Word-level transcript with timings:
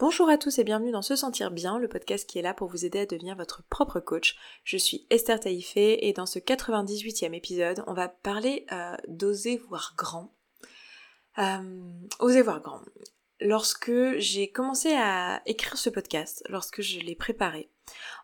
Bonjour 0.00 0.28
à 0.28 0.38
tous 0.38 0.60
et 0.60 0.64
bienvenue 0.64 0.92
dans 0.92 1.02
Se 1.02 1.16
Sentir 1.16 1.50
Bien, 1.50 1.76
le 1.76 1.88
podcast 1.88 2.24
qui 2.24 2.38
est 2.38 2.42
là 2.42 2.54
pour 2.54 2.68
vous 2.68 2.84
aider 2.84 3.00
à 3.00 3.06
devenir 3.06 3.34
votre 3.34 3.64
propre 3.64 3.98
coach. 3.98 4.36
Je 4.62 4.76
suis 4.76 5.08
Esther 5.10 5.40
Taïfé 5.40 6.06
et 6.06 6.12
dans 6.12 6.24
ce 6.24 6.38
98e 6.38 7.34
épisode, 7.34 7.82
on 7.88 7.94
va 7.94 8.06
parler 8.06 8.64
euh, 8.70 8.94
d'oser 9.08 9.56
voir 9.56 9.94
grand. 9.98 10.32
Euh, 11.38 11.90
oser 12.20 12.42
voir 12.42 12.60
grand. 12.60 12.80
Lorsque 13.40 13.90
j'ai 14.18 14.52
commencé 14.52 14.92
à 14.92 15.42
écrire 15.46 15.76
ce 15.76 15.90
podcast, 15.90 16.44
lorsque 16.48 16.80
je 16.80 17.00
l'ai 17.00 17.16
préparé, 17.16 17.68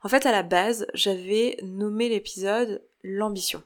en 0.05 0.09
fait 0.09 0.27
à 0.27 0.31
la 0.31 0.45
base, 0.45 0.87
j'avais 0.95 1.59
nommé 1.65 2.09
l'épisode 2.09 2.87
l'ambition. 3.03 3.65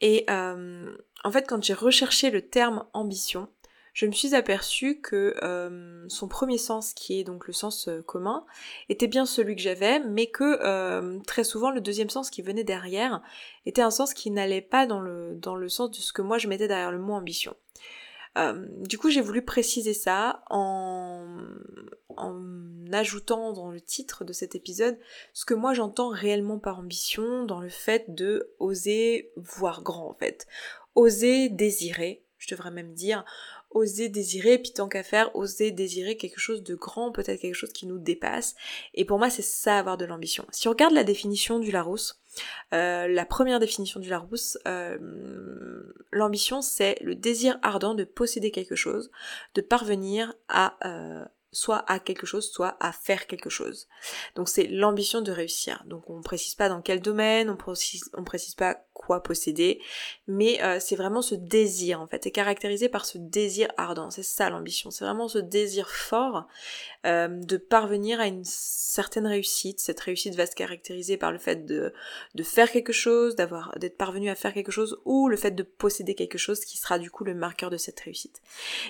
Et 0.00 0.24
euh, 0.30 0.96
en 1.24 1.30
fait, 1.30 1.46
quand 1.46 1.62
j'ai 1.62 1.74
recherché 1.74 2.30
le 2.30 2.48
terme 2.48 2.86
ambition, 2.94 3.50
je 3.94 4.06
me 4.06 4.12
suis 4.12 4.34
aperçue 4.34 5.00
que 5.00 5.36
euh, 5.42 6.04
son 6.08 6.26
premier 6.26 6.58
sens, 6.58 6.92
qui 6.92 7.20
est 7.20 7.24
donc 7.24 7.46
le 7.46 7.52
sens 7.52 7.86
euh, 7.86 8.02
commun, 8.02 8.44
était 8.88 9.06
bien 9.06 9.24
celui 9.24 9.54
que 9.54 9.62
j'avais, 9.62 10.00
mais 10.00 10.26
que 10.26 10.58
euh, 10.62 11.20
très 11.20 11.44
souvent 11.44 11.70
le 11.70 11.80
deuxième 11.80 12.10
sens 12.10 12.28
qui 12.28 12.42
venait 12.42 12.64
derrière 12.64 13.22
était 13.66 13.82
un 13.82 13.92
sens 13.92 14.12
qui 14.12 14.32
n'allait 14.32 14.60
pas 14.60 14.86
dans 14.86 15.00
le, 15.00 15.36
dans 15.36 15.54
le 15.54 15.68
sens 15.68 15.92
de 15.92 15.96
ce 15.96 16.12
que 16.12 16.22
moi 16.22 16.38
je 16.38 16.48
mettais 16.48 16.66
derrière 16.66 16.90
le 16.90 16.98
mot 16.98 17.14
ambition. 17.14 17.54
du 18.80 18.98
coup, 18.98 19.10
j'ai 19.10 19.20
voulu 19.20 19.42
préciser 19.42 19.94
ça 19.94 20.42
en, 20.50 21.38
en 22.16 22.42
ajoutant 22.92 23.52
dans 23.52 23.70
le 23.70 23.80
titre 23.80 24.24
de 24.24 24.32
cet 24.32 24.56
épisode 24.56 24.98
ce 25.32 25.44
que 25.44 25.54
moi 25.54 25.72
j'entends 25.72 26.08
réellement 26.08 26.58
par 26.58 26.80
ambition, 26.80 27.44
dans 27.44 27.60
le 27.60 27.68
fait 27.68 28.12
de 28.12 28.52
oser 28.58 29.30
voir 29.36 29.84
grand 29.84 30.08
en 30.10 30.14
fait, 30.14 30.48
oser 30.96 31.48
désirer, 31.48 32.23
je 32.44 32.54
devrais 32.54 32.70
même 32.70 32.92
dire, 32.92 33.24
oser 33.70 34.08
désirer, 34.08 34.58
puis 34.58 34.72
tant 34.72 34.88
qu'à 34.88 35.02
faire, 35.02 35.34
oser 35.34 35.70
désirer 35.70 36.16
quelque 36.16 36.38
chose 36.38 36.62
de 36.62 36.74
grand, 36.74 37.12
peut-être 37.12 37.40
quelque 37.40 37.54
chose 37.54 37.72
qui 37.72 37.86
nous 37.86 37.98
dépasse. 37.98 38.54
Et 38.94 39.04
pour 39.04 39.18
moi, 39.18 39.30
c'est 39.30 39.42
ça 39.42 39.78
avoir 39.78 39.96
de 39.96 40.04
l'ambition. 40.04 40.46
Si 40.50 40.68
on 40.68 40.72
regarde 40.72 40.94
la 40.94 41.04
définition 41.04 41.58
du 41.58 41.70
Larousse, 41.70 42.20
euh, 42.72 43.06
la 43.08 43.24
première 43.24 43.60
définition 43.60 44.00
du 44.00 44.08
Larousse, 44.08 44.58
euh, 44.66 44.98
l'ambition 46.12 46.62
c'est 46.62 46.96
le 47.00 47.14
désir 47.14 47.58
ardent 47.62 47.94
de 47.94 48.04
posséder 48.04 48.50
quelque 48.50 48.74
chose, 48.74 49.10
de 49.54 49.60
parvenir 49.60 50.34
à 50.48 50.76
euh, 50.84 51.24
soit 51.54 51.84
à 51.90 51.98
quelque 51.98 52.26
chose, 52.26 52.50
soit 52.50 52.76
à 52.80 52.92
faire 52.92 53.26
quelque 53.26 53.50
chose. 53.50 53.88
Donc 54.34 54.48
c'est 54.48 54.66
l'ambition 54.66 55.20
de 55.20 55.32
réussir. 55.32 55.82
Donc 55.86 56.10
on 56.10 56.18
ne 56.18 56.22
précise 56.22 56.54
pas 56.54 56.68
dans 56.68 56.82
quel 56.82 57.00
domaine, 57.00 57.48
on 57.48 57.56
précise, 57.56 58.10
on 58.14 58.24
précise 58.24 58.54
pas 58.54 58.78
quoi 58.92 59.22
posséder, 59.22 59.80
mais 60.26 60.62
euh, 60.62 60.78
c'est 60.80 60.96
vraiment 60.96 61.20
ce 61.20 61.34
désir 61.34 62.00
en 62.00 62.06
fait, 62.06 62.26
est 62.26 62.30
caractérisé 62.30 62.88
par 62.88 63.04
ce 63.04 63.18
désir 63.18 63.68
ardent. 63.76 64.10
C'est 64.10 64.22
ça 64.22 64.50
l'ambition, 64.50 64.90
c'est 64.90 65.04
vraiment 65.04 65.28
ce 65.28 65.38
désir 65.38 65.90
fort 65.90 66.46
euh, 67.06 67.28
de 67.28 67.56
parvenir 67.56 68.20
à 68.20 68.26
une 68.26 68.44
certaine 68.44 69.26
réussite. 69.26 69.80
Cette 69.80 70.00
réussite 70.00 70.34
va 70.36 70.46
se 70.46 70.54
caractériser 70.54 71.16
par 71.16 71.32
le 71.32 71.38
fait 71.38 71.66
de, 71.66 71.92
faire 72.42 72.70
quelque 72.70 72.92
chose, 72.92 73.36
d'être 73.36 73.98
parvenu 73.98 74.30
à 74.30 74.34
faire 74.34 74.54
quelque 74.54 74.72
chose, 74.72 74.98
ou 75.04 75.28
le 75.28 75.36
fait 75.36 75.50
de 75.50 75.62
posséder 75.62 76.14
quelque 76.14 76.38
chose 76.38 76.64
qui 76.64 76.78
sera 76.78 76.98
du 76.98 77.10
coup 77.10 77.24
le 77.24 77.34
marqueur 77.34 77.70
de 77.70 77.76
cette 77.76 78.00
réussite. 78.00 78.40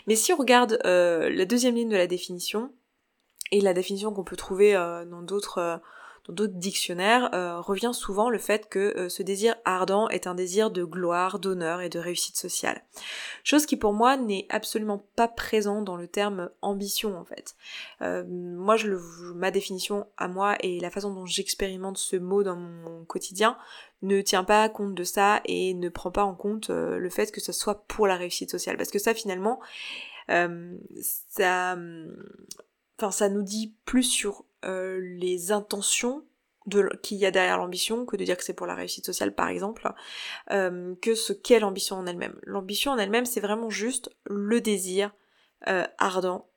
Mais 0.06 0.14
si 0.14 0.32
on 0.32 0.36
regarde 0.36 0.78
euh, 0.84 1.30
la 1.30 1.44
deuxième 1.44 1.74
ligne 1.74 1.88
de 1.88 1.96
la 1.96 2.06
définition, 2.06 2.53
et 3.50 3.60
la 3.60 3.74
définition 3.74 4.12
qu'on 4.12 4.24
peut 4.24 4.36
trouver 4.36 4.72
dans 4.72 5.22
d'autres 5.22 5.80
dans 6.26 6.34
d'autres 6.34 6.54
dictionnaires, 6.54 7.30
euh, 7.34 7.60
revient 7.60 7.90
souvent 7.92 8.30
le 8.30 8.38
fait 8.38 8.68
que 8.68 8.96
euh, 8.96 9.08
ce 9.08 9.22
désir 9.22 9.56
ardent 9.64 10.08
est 10.08 10.26
un 10.26 10.34
désir 10.34 10.70
de 10.70 10.82
gloire, 10.82 11.38
d'honneur 11.38 11.82
et 11.82 11.90
de 11.90 11.98
réussite 11.98 12.36
sociale. 12.36 12.82
Chose 13.42 13.66
qui 13.66 13.76
pour 13.76 13.92
moi 13.92 14.16
n'est 14.16 14.46
absolument 14.48 15.04
pas 15.16 15.28
présent 15.28 15.82
dans 15.82 15.96
le 15.96 16.08
terme 16.08 16.50
ambition 16.62 17.18
en 17.18 17.24
fait. 17.24 17.56
Euh, 18.00 18.24
moi, 18.26 18.76
je 18.76 18.88
le, 18.88 19.00
ma 19.34 19.50
définition 19.50 20.06
à 20.16 20.28
moi 20.28 20.56
et 20.60 20.80
la 20.80 20.90
façon 20.90 21.12
dont 21.12 21.26
j'expérimente 21.26 21.98
ce 21.98 22.16
mot 22.16 22.42
dans 22.42 22.56
mon 22.56 23.04
quotidien 23.04 23.58
ne 24.00 24.22
tient 24.22 24.44
pas 24.44 24.68
compte 24.70 24.94
de 24.94 25.04
ça 25.04 25.42
et 25.44 25.74
ne 25.74 25.88
prend 25.90 26.10
pas 26.10 26.24
en 26.24 26.34
compte 26.34 26.68
le 26.70 27.10
fait 27.10 27.32
que 27.32 27.40
ce 27.40 27.52
soit 27.52 27.86
pour 27.86 28.06
la 28.06 28.16
réussite 28.16 28.50
sociale. 28.50 28.76
Parce 28.76 28.90
que 28.90 28.98
ça 28.98 29.14
finalement, 29.14 29.60
ça, 30.28 31.76
enfin, 32.98 33.10
ça 33.10 33.28
nous 33.28 33.42
dit 33.42 33.74
plus 33.84 34.02
sur 34.02 34.44
euh, 34.64 34.98
les 35.00 35.52
intentions 35.52 36.24
qu'il 37.02 37.18
y 37.18 37.26
a 37.26 37.30
derrière 37.30 37.58
l'ambition 37.58 38.06
que 38.06 38.16
de 38.16 38.24
dire 38.24 38.38
que 38.38 38.44
c'est 38.44 38.54
pour 38.54 38.66
la 38.66 38.74
réussite 38.74 39.04
sociale 39.04 39.34
par 39.34 39.48
exemple, 39.48 39.92
euh, 40.50 40.94
que 41.02 41.14
ce 41.14 41.34
qu'est 41.34 41.60
l'ambition 41.60 41.96
en 41.96 42.06
elle-même. 42.06 42.40
L'ambition 42.44 42.92
en 42.92 42.96
elle-même 42.96 43.26
c'est 43.26 43.40
vraiment 43.40 43.68
juste 43.68 44.08
le 44.24 44.62
désir 44.62 45.14
euh, 45.68 45.86
ardent 45.98 46.48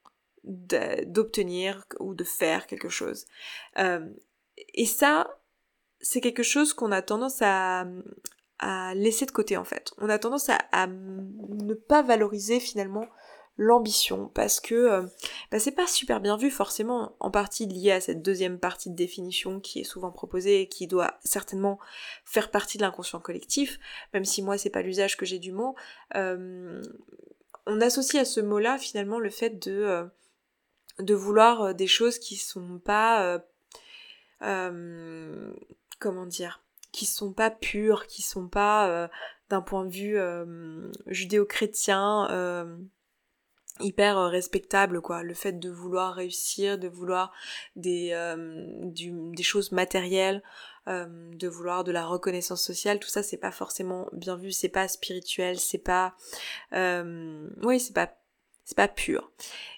d'obtenir 0.43 1.85
ou 1.99 2.13
de 2.13 2.23
faire 2.23 2.67
quelque 2.67 2.87
chose. 2.87 3.25
et 3.75 4.85
ça, 4.85 5.41
c'est 5.99 6.21
quelque 6.21 6.43
chose 6.43 6.73
qu'on 6.73 6.93
a 6.93 7.01
tendance 7.01 7.41
à, 7.41 7.85
à 8.59 8.95
laisser 8.95 9.25
de 9.25 9.31
côté 9.31 9.57
en 9.57 9.65
fait. 9.65 9.91
On 9.97 10.07
a 10.07 10.19
tendance 10.19 10.47
à, 10.47 10.57
à 10.71 10.87
ne 10.87 11.73
pas 11.73 12.01
valoriser 12.01 12.61
finalement 12.61 13.07
l'ambition 13.57 14.29
parce 14.33 14.59
que 14.59 14.75
euh, 14.75 15.01
bah, 15.51 15.59
c'est 15.59 15.71
pas 15.71 15.87
super 15.87 16.21
bien 16.21 16.37
vu 16.37 16.51
forcément 16.51 17.15
en 17.19 17.31
partie 17.31 17.65
lié 17.65 17.91
à 17.91 18.01
cette 18.01 18.21
deuxième 18.21 18.59
partie 18.59 18.89
de 18.89 18.95
définition 18.95 19.59
qui 19.59 19.79
est 19.79 19.83
souvent 19.83 20.11
proposée 20.11 20.61
et 20.61 20.67
qui 20.69 20.87
doit 20.87 21.15
certainement 21.23 21.79
faire 22.23 22.51
partie 22.51 22.77
de 22.77 22.83
l'inconscient 22.83 23.19
collectif 23.19 23.79
même 24.13 24.25
si 24.25 24.43
moi 24.43 24.57
c'est 24.57 24.69
pas 24.69 24.83
l'usage 24.83 25.17
que 25.17 25.25
j'ai 25.25 25.39
du 25.39 25.51
mot 25.51 25.75
euh, 26.15 26.83
on 27.65 27.81
associe 27.81 28.21
à 28.21 28.25
ce 28.25 28.39
mot 28.39 28.59
là 28.59 28.77
finalement 28.77 29.19
le 29.19 29.29
fait 29.29 29.49
de 29.67 29.71
euh, 29.71 30.05
de 30.99 31.13
vouloir 31.13 31.75
des 31.75 31.87
choses 31.87 32.17
qui 32.17 32.37
sont 32.37 32.79
pas 32.79 33.39
comment 35.99 36.25
dire 36.25 36.63
qui 36.91 37.05
sont 37.05 37.33
pas 37.33 37.51
pures 37.51 38.07
qui 38.07 38.23
sont 38.23 38.47
pas 38.47 39.07
d'un 39.49 39.61
point 39.61 39.85
de 39.85 39.91
vue 39.91 40.17
judéo-chrétien 41.05 42.79
hyper 43.79 44.17
euh, 44.17 44.27
respectable 44.29 45.01
quoi. 45.01 45.23
Le 45.23 45.33
fait 45.33 45.59
de 45.59 45.69
vouloir 45.69 46.13
réussir 46.13 46.77
de 46.77 46.87
vouloir 46.87 47.33
des 47.75 48.11
euh, 48.13 48.65
des 48.83 49.43
choses 49.43 49.71
matérielles 49.71 50.43
euh, 50.87 51.05
de 51.33 51.47
vouloir 51.47 51.83
de 51.83 51.91
la 51.91 52.05
reconnaissance 52.05 52.63
sociale 52.63 52.99
tout 52.99 53.09
ça 53.09 53.23
c'est 53.23 53.37
pas 53.37 53.51
forcément 53.51 54.07
bien 54.13 54.35
vu 54.35 54.51
c'est 54.51 54.69
pas 54.69 54.87
spirituel 54.87 55.59
c'est 55.59 55.77
pas 55.77 56.15
oui 56.71 57.79
c'est 57.79 57.93
pas 57.93 58.13
c'est 58.63 58.77
pas 58.77 58.87
pur. 58.89 59.31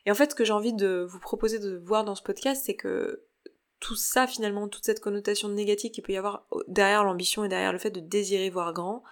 Et 0.05 0.11
en 0.11 0.15
fait 0.15 0.31
ce 0.31 0.35
que 0.35 0.43
j'ai 0.43 0.53
envie 0.53 0.73
de 0.73 1.05
vous 1.07 1.19
proposer 1.19 1.59
de 1.59 1.77
voir 1.77 2.03
dans 2.03 2.15
ce 2.15 2.23
podcast 2.23 2.63
c'est 2.65 2.75
que 2.75 3.23
tout 3.79 3.95
ça 3.95 4.27
finalement, 4.27 4.67
toute 4.67 4.83
cette 4.83 4.99
connotation 4.99 5.47
négative 5.47 5.91
qu'il 5.91 6.03
peut 6.03 6.11
y 6.11 6.17
avoir 6.17 6.45
derrière 6.67 7.05
l'ambition 7.05 7.45
et 7.45 7.47
derrière 7.47 7.71
le 7.71 7.77
fait 7.77 7.91
de 7.91 8.01
désirer 8.01 8.49
voir 8.49 8.73
grand, 8.73 9.03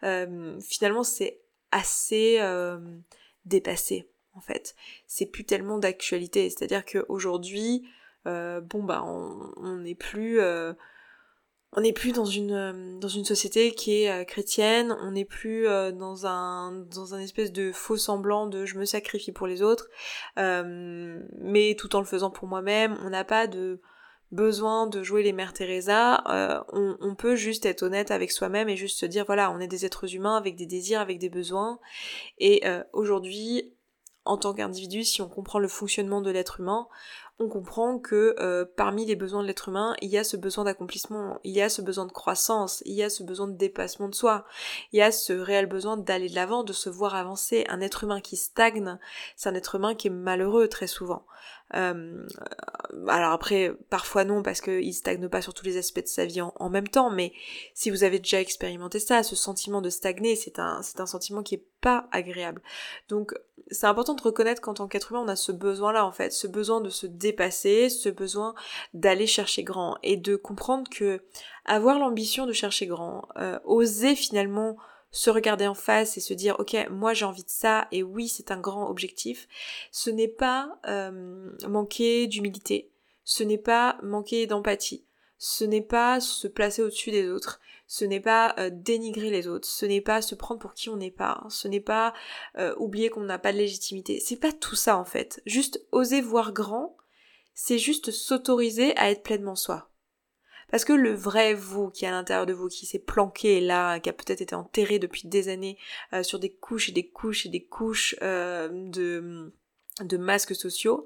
finalement 0.00 1.04
c'est 1.04 1.40
assez 1.70 2.40
dépassé 3.46 4.08
en 4.36 4.40
fait. 4.40 4.76
C'est 5.06 5.26
plus 5.26 5.44
tellement 5.44 5.78
d'actualité. 5.78 6.48
C'est-à-dire 6.50 6.84
qu'aujourd'hui, 6.84 7.88
euh, 8.26 8.60
bon 8.60 8.82
bah 8.82 9.04
on 9.06 9.76
n'est 9.76 9.94
plus 9.94 10.40
euh, 10.40 10.72
on 11.72 11.80
n'est 11.80 11.92
plus 11.92 12.12
dans 12.12 12.24
une 12.24 12.52
euh, 12.52 12.98
dans 12.98 13.08
une 13.08 13.24
société 13.24 13.72
qui 13.72 14.02
est 14.02 14.26
chrétienne, 14.26 14.96
on 15.00 15.12
n'est 15.12 15.24
plus 15.24 15.66
dans 15.66 16.26
un 16.26 16.72
dans 16.72 17.14
un 17.14 17.20
espèce 17.20 17.52
de 17.52 17.70
faux 17.72 17.96
semblant 17.96 18.46
de 18.46 18.66
je 18.66 18.78
me 18.78 18.84
sacrifie 18.84 19.32
pour 19.32 19.46
les 19.46 19.62
autres, 19.62 19.88
mais 20.36 21.76
tout 21.78 21.94
en 21.94 22.00
le 22.00 22.06
faisant 22.06 22.30
pour 22.30 22.48
moi-même. 22.48 22.96
On 23.04 23.10
n'a 23.10 23.24
pas 23.24 23.46
de 23.46 23.80
besoin 24.32 24.88
de 24.88 25.04
jouer 25.04 25.22
les 25.22 25.32
mères 25.32 25.52
Teresa, 25.52 26.24
on, 26.72 26.96
on, 27.00 27.14
peut 27.14 27.36
juste 27.36 27.64
être 27.64 27.84
honnête 27.84 28.10
avec 28.10 28.32
soi-même 28.32 28.68
et 28.68 28.76
juste 28.76 28.98
se 28.98 29.06
dire 29.06 29.24
voilà, 29.24 29.52
on 29.52 29.60
est 29.60 29.68
des 29.68 29.86
êtres 29.86 30.16
humains 30.16 30.36
avec 30.36 30.56
des 30.56 30.66
désirs, 30.66 31.00
avec 31.00 31.20
des 31.20 31.28
besoins. 31.28 31.78
Et 32.38 32.64
aujourd'hui, 32.92 33.75
en 34.26 34.36
tant 34.36 34.54
qu'individu, 34.54 35.04
si 35.04 35.22
on 35.22 35.28
comprend 35.28 35.58
le 35.58 35.68
fonctionnement 35.68 36.20
de 36.20 36.30
l'être 36.30 36.60
humain, 36.60 36.88
on 37.38 37.48
comprend 37.48 37.98
que 37.98 38.34
euh, 38.38 38.64
parmi 38.76 39.04
les 39.04 39.16
besoins 39.16 39.42
de 39.42 39.46
l'être 39.46 39.68
humain, 39.68 39.94
il 40.00 40.08
y 40.08 40.16
a 40.16 40.24
ce 40.24 40.36
besoin 40.36 40.64
d'accomplissement, 40.64 41.38
il 41.44 41.52
y 41.52 41.60
a 41.60 41.68
ce 41.68 41.82
besoin 41.82 42.06
de 42.06 42.12
croissance, 42.12 42.82
il 42.86 42.94
y 42.94 43.02
a 43.02 43.10
ce 43.10 43.22
besoin 43.22 43.46
de 43.46 43.56
dépassement 43.56 44.08
de 44.08 44.14
soi, 44.14 44.46
il 44.92 44.98
y 44.98 45.02
a 45.02 45.12
ce 45.12 45.34
réel 45.34 45.66
besoin 45.66 45.98
d'aller 45.98 46.30
de 46.30 46.34
l'avant, 46.34 46.64
de 46.64 46.72
se 46.72 46.88
voir 46.88 47.14
avancer. 47.14 47.64
Un 47.68 47.80
être 47.80 48.04
humain 48.04 48.20
qui 48.20 48.36
stagne, 48.36 48.98
c'est 49.36 49.50
un 49.50 49.54
être 49.54 49.74
humain 49.74 49.94
qui 49.94 50.06
est 50.06 50.10
malheureux 50.10 50.68
très 50.68 50.86
souvent. 50.86 51.26
Euh, 51.74 52.26
alors 53.08 53.32
après, 53.32 53.72
parfois 53.90 54.24
non, 54.24 54.42
parce 54.42 54.60
qu'il 54.60 54.94
stagne 54.94 55.28
pas 55.28 55.42
sur 55.42 55.52
tous 55.52 55.64
les 55.64 55.76
aspects 55.76 56.02
de 56.02 56.06
sa 56.06 56.24
vie 56.24 56.40
en, 56.40 56.70
même 56.70 56.88
temps, 56.88 57.10
mais 57.10 57.32
si 57.74 57.90
vous 57.90 58.04
avez 58.04 58.18
déjà 58.18 58.40
expérimenté 58.40 59.00
ça, 59.00 59.22
ce 59.22 59.34
sentiment 59.34 59.80
de 59.80 59.90
stagner, 59.90 60.36
c'est 60.36 60.58
un, 60.58 60.80
c'est 60.82 61.00
un 61.00 61.06
sentiment 61.06 61.42
qui 61.42 61.56
est 61.56 61.66
pas 61.80 62.08
agréable. 62.12 62.62
Donc 63.08 63.34
c'est 63.70 63.86
important 63.86 64.14
de 64.14 64.22
reconnaître 64.22 64.62
qu'en 64.62 64.74
tant 64.74 64.86
qu'être 64.86 65.10
humain, 65.10 65.22
on 65.24 65.28
a 65.28 65.36
ce 65.36 65.52
besoin-là 65.52 66.06
en 66.06 66.12
fait, 66.12 66.32
ce 66.32 66.46
besoin 66.46 66.80
de 66.80 66.88
se 66.88 67.06
dépasser, 67.06 67.88
ce 67.88 68.08
besoin 68.08 68.54
d'aller 68.94 69.26
chercher 69.26 69.64
grand 69.64 69.98
et 70.02 70.16
de 70.16 70.36
comprendre 70.36 70.88
que 70.88 71.20
avoir 71.64 71.98
l'ambition 71.98 72.46
de 72.46 72.52
chercher 72.52 72.86
grand, 72.86 73.26
euh, 73.38 73.58
oser 73.64 74.14
finalement 74.14 74.76
se 75.10 75.30
regarder 75.30 75.66
en 75.66 75.74
face 75.74 76.16
et 76.16 76.20
se 76.20 76.34
dire 76.34 76.56
ok 76.58 76.76
moi 76.90 77.14
j'ai 77.14 77.24
envie 77.24 77.44
de 77.44 77.50
ça 77.50 77.88
et 77.92 78.02
oui 78.02 78.28
c'est 78.28 78.50
un 78.50 78.60
grand 78.60 78.88
objectif, 78.88 79.48
ce 79.90 80.10
n'est 80.10 80.28
pas 80.28 80.78
euh, 80.86 81.50
manquer 81.68 82.26
d'humilité, 82.26 82.90
ce 83.24 83.42
n'est 83.42 83.58
pas 83.58 83.98
manquer 84.02 84.46
d'empathie, 84.46 85.04
ce 85.38 85.64
n'est 85.64 85.82
pas 85.82 86.20
se 86.20 86.48
placer 86.48 86.82
au-dessus 86.82 87.10
des 87.10 87.28
autres, 87.28 87.60
ce 87.86 88.04
n'est 88.04 88.20
pas 88.20 88.54
euh, 88.58 88.70
dénigrer 88.72 89.30
les 89.30 89.46
autres, 89.46 89.68
ce 89.68 89.86
n'est 89.86 90.00
pas 90.00 90.22
se 90.22 90.34
prendre 90.34 90.60
pour 90.60 90.74
qui 90.74 90.88
on 90.88 90.96
n'est 90.96 91.10
pas, 91.10 91.44
ce 91.48 91.68
n'est 91.68 91.80
pas 91.80 92.12
euh, 92.58 92.74
oublier 92.78 93.10
qu'on 93.10 93.20
n'a 93.20 93.38
pas 93.38 93.52
de 93.52 93.58
légitimité, 93.58 94.20
c'est 94.20 94.36
pas 94.36 94.52
tout 94.52 94.76
ça 94.76 94.96
en 94.96 95.04
fait. 95.04 95.40
Juste 95.46 95.86
oser 95.92 96.20
voir 96.20 96.52
grand, 96.52 96.96
c'est 97.54 97.78
juste 97.78 98.10
s'autoriser 98.10 98.96
à 98.96 99.10
être 99.10 99.22
pleinement 99.22 99.56
soi. 99.56 99.90
Parce 100.70 100.84
que 100.84 100.92
le 100.92 101.12
vrai 101.12 101.54
vous 101.54 101.90
qui 101.90 102.04
est 102.04 102.08
à 102.08 102.10
l'intérieur 102.10 102.46
de 102.46 102.52
vous, 102.52 102.68
qui 102.68 102.86
s'est 102.86 102.98
planqué 102.98 103.60
là, 103.60 104.00
qui 104.00 104.08
a 104.08 104.12
peut-être 104.12 104.40
été 104.40 104.54
enterré 104.54 104.98
depuis 104.98 105.28
des 105.28 105.48
années 105.48 105.78
euh, 106.12 106.22
sur 106.22 106.38
des 106.38 106.50
couches 106.50 106.88
et 106.88 106.92
des 106.92 107.06
couches 107.06 107.46
et 107.46 107.48
des 107.48 107.64
couches 107.64 108.16
de, 108.20 109.52
de 110.00 110.16
masques 110.16 110.54
sociaux, 110.54 111.04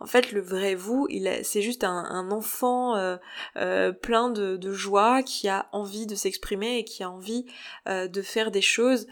en 0.00 0.06
fait, 0.06 0.32
le 0.32 0.40
vrai 0.40 0.74
vous, 0.74 1.06
c'est 1.42 1.60
juste 1.60 1.84
un, 1.84 2.30
enfant 2.30 2.96
euh, 2.96 3.18
euh, 3.56 3.92
plein 3.92 4.30
de, 4.30 4.72
joie 4.72 5.22
qui 5.22 5.46
a 5.46 5.68
envie 5.72 6.06
de 6.06 6.14
s'exprimer 6.14 6.78
et 6.78 6.84
qui 6.84 7.02
a 7.02 7.10
envie 7.10 7.44
euh, 7.86 8.08
de 8.08 8.22
faire 8.22 8.50
des 8.50 8.62
choses 8.62 9.06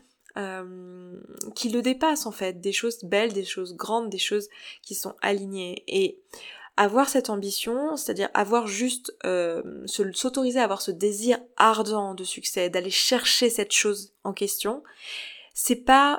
qui 1.56 1.69
le 1.69 1.83
dépassent 1.83 2.27
en 2.27 2.31
fait, 2.31 2.61
des 2.61 2.71
choses 2.71 3.03
belles, 3.03 3.33
des 3.33 3.44
choses 3.44 3.75
grandes, 3.75 4.09
des 4.09 4.19
choses 4.19 4.49
qui 4.83 4.94
sont 4.94 5.17
alignées. 5.21 5.83
Et 5.89 6.21
avoir 6.79 7.09
cette 7.09 7.29
ambition, 7.29 7.97
c'est-à-dire 7.97 8.31
avoir 8.35 8.67
juste 8.67 9.13
s'autoriser 9.87 10.61
à 10.61 10.65
avoir 10.65 10.81
ce 10.81 10.91
désir 10.91 11.39
ardent 11.57 12.15
de 12.15 12.25
succès, 12.25 12.71
d'aller 12.71 12.91
chercher 12.91 13.51
cette 13.51 13.73
chose 13.73 14.15
en 14.25 14.33
question, 14.33 14.83
c'est 15.55 15.77
pas 15.77 16.19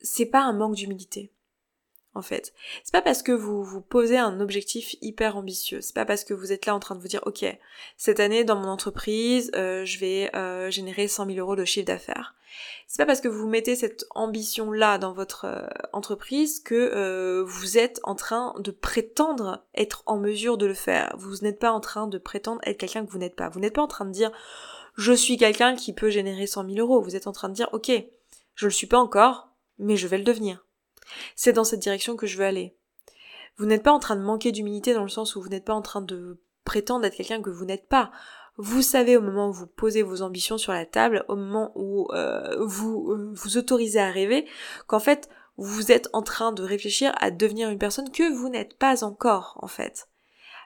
c'est 0.00 0.26
pas 0.26 0.40
un 0.40 0.52
manque 0.52 0.74
d'humilité 0.74 1.32
en 2.16 2.22
fait. 2.22 2.54
C'est 2.82 2.92
pas 2.92 3.02
parce 3.02 3.22
que 3.22 3.32
vous 3.32 3.62
vous 3.62 3.80
posez 3.80 4.18
un 4.18 4.40
objectif 4.40 4.96
hyper 5.02 5.36
ambitieux, 5.36 5.80
c'est 5.80 5.94
pas 5.94 6.04
parce 6.04 6.24
que 6.24 6.34
vous 6.34 6.52
êtes 6.52 6.66
là 6.66 6.74
en 6.74 6.80
train 6.80 6.94
de 6.94 7.00
vous 7.00 7.08
dire 7.08 7.22
ok, 7.26 7.44
cette 7.96 8.20
année 8.20 8.44
dans 8.44 8.56
mon 8.56 8.68
entreprise, 8.68 9.50
euh, 9.54 9.84
je 9.84 9.98
vais 9.98 10.34
euh, 10.34 10.70
générer 10.70 11.08
100 11.08 11.26
000 11.26 11.38
euros 11.38 11.56
de 11.56 11.64
chiffre 11.64 11.86
d'affaires. 11.86 12.34
C'est 12.86 13.02
pas 13.02 13.06
parce 13.06 13.20
que 13.20 13.28
vous 13.28 13.46
mettez 13.46 13.76
cette 13.76 14.06
ambition 14.14 14.72
là 14.72 14.96
dans 14.96 15.12
votre 15.12 15.44
euh, 15.44 15.66
entreprise 15.92 16.60
que 16.60 17.42
vous 17.46 17.76
êtes 17.76 18.00
en 18.02 18.14
train 18.14 18.54
de 18.58 18.70
prétendre 18.70 19.64
être 19.74 20.02
en 20.06 20.16
mesure 20.16 20.56
de 20.56 20.66
le 20.66 20.74
faire. 20.74 21.14
Vous 21.18 21.36
n'êtes 21.42 21.58
pas 21.58 21.72
en 21.72 21.80
train 21.80 22.06
de 22.06 22.18
prétendre 22.18 22.60
être 22.64 22.78
quelqu'un 22.78 23.04
que 23.04 23.10
vous 23.10 23.18
n'êtes 23.18 23.36
pas. 23.36 23.50
Vous 23.50 23.60
n'êtes 23.60 23.74
pas 23.74 23.82
en 23.82 23.88
train 23.88 24.06
de 24.06 24.12
dire 24.12 24.32
je 24.96 25.12
suis 25.12 25.36
quelqu'un 25.36 25.76
qui 25.76 25.92
peut 25.92 26.08
générer 26.08 26.46
100 26.46 26.70
000 26.70 26.78
euros. 26.78 27.02
Vous 27.02 27.16
êtes 27.16 27.26
en 27.26 27.32
train 27.32 27.50
de 27.50 27.54
dire 27.54 27.68
ok, 27.72 27.90
je 28.54 28.66
le 28.66 28.72
suis 28.72 28.86
pas 28.86 28.98
encore, 28.98 29.50
mais 29.78 29.96
je 29.96 30.06
vais 30.06 30.18
le 30.18 30.24
devenir. 30.24 30.65
C'est 31.34 31.52
dans 31.52 31.64
cette 31.64 31.80
direction 31.80 32.16
que 32.16 32.26
je 32.26 32.36
veux 32.36 32.44
aller. 32.44 32.76
Vous 33.58 33.66
n'êtes 33.66 33.82
pas 33.82 33.92
en 33.92 33.98
train 33.98 34.16
de 34.16 34.22
manquer 34.22 34.52
d'humilité 34.52 34.92
dans 34.92 35.02
le 35.02 35.08
sens 35.08 35.34
où 35.34 35.42
vous 35.42 35.48
n'êtes 35.48 35.64
pas 35.64 35.74
en 35.74 35.82
train 35.82 36.02
de 36.02 36.38
prétendre 36.64 37.06
être 37.06 37.16
quelqu'un 37.16 37.40
que 37.40 37.50
vous 37.50 37.64
n'êtes 37.64 37.88
pas. 37.88 38.10
Vous 38.58 38.82
savez 38.82 39.16
au 39.16 39.20
moment 39.20 39.48
où 39.48 39.52
vous 39.52 39.66
posez 39.66 40.02
vos 40.02 40.22
ambitions 40.22 40.58
sur 40.58 40.72
la 40.72 40.86
table, 40.86 41.24
au 41.28 41.36
moment 41.36 41.72
où 41.74 42.08
euh, 42.12 42.56
vous 42.60 43.12
euh, 43.12 43.32
vous 43.34 43.56
autorisez 43.56 44.00
à 44.00 44.10
rêver, 44.10 44.46
qu'en 44.86 44.98
fait 44.98 45.28
vous 45.58 45.90
êtes 45.90 46.08
en 46.12 46.20
train 46.20 46.52
de 46.52 46.62
réfléchir 46.62 47.14
à 47.18 47.30
devenir 47.30 47.70
une 47.70 47.78
personne 47.78 48.10
que 48.10 48.30
vous 48.30 48.48
n'êtes 48.50 48.76
pas 48.76 49.04
encore 49.04 49.58
en 49.62 49.68
fait. 49.68 50.08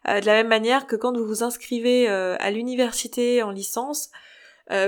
Euh, 0.08 0.20
de 0.20 0.26
la 0.26 0.32
même 0.34 0.48
manière 0.48 0.86
que 0.86 0.96
quand 0.96 1.16
vous 1.16 1.26
vous 1.26 1.42
inscrivez 1.44 2.08
à 2.08 2.50
l'université 2.50 3.42
en 3.42 3.50
licence, 3.50 4.10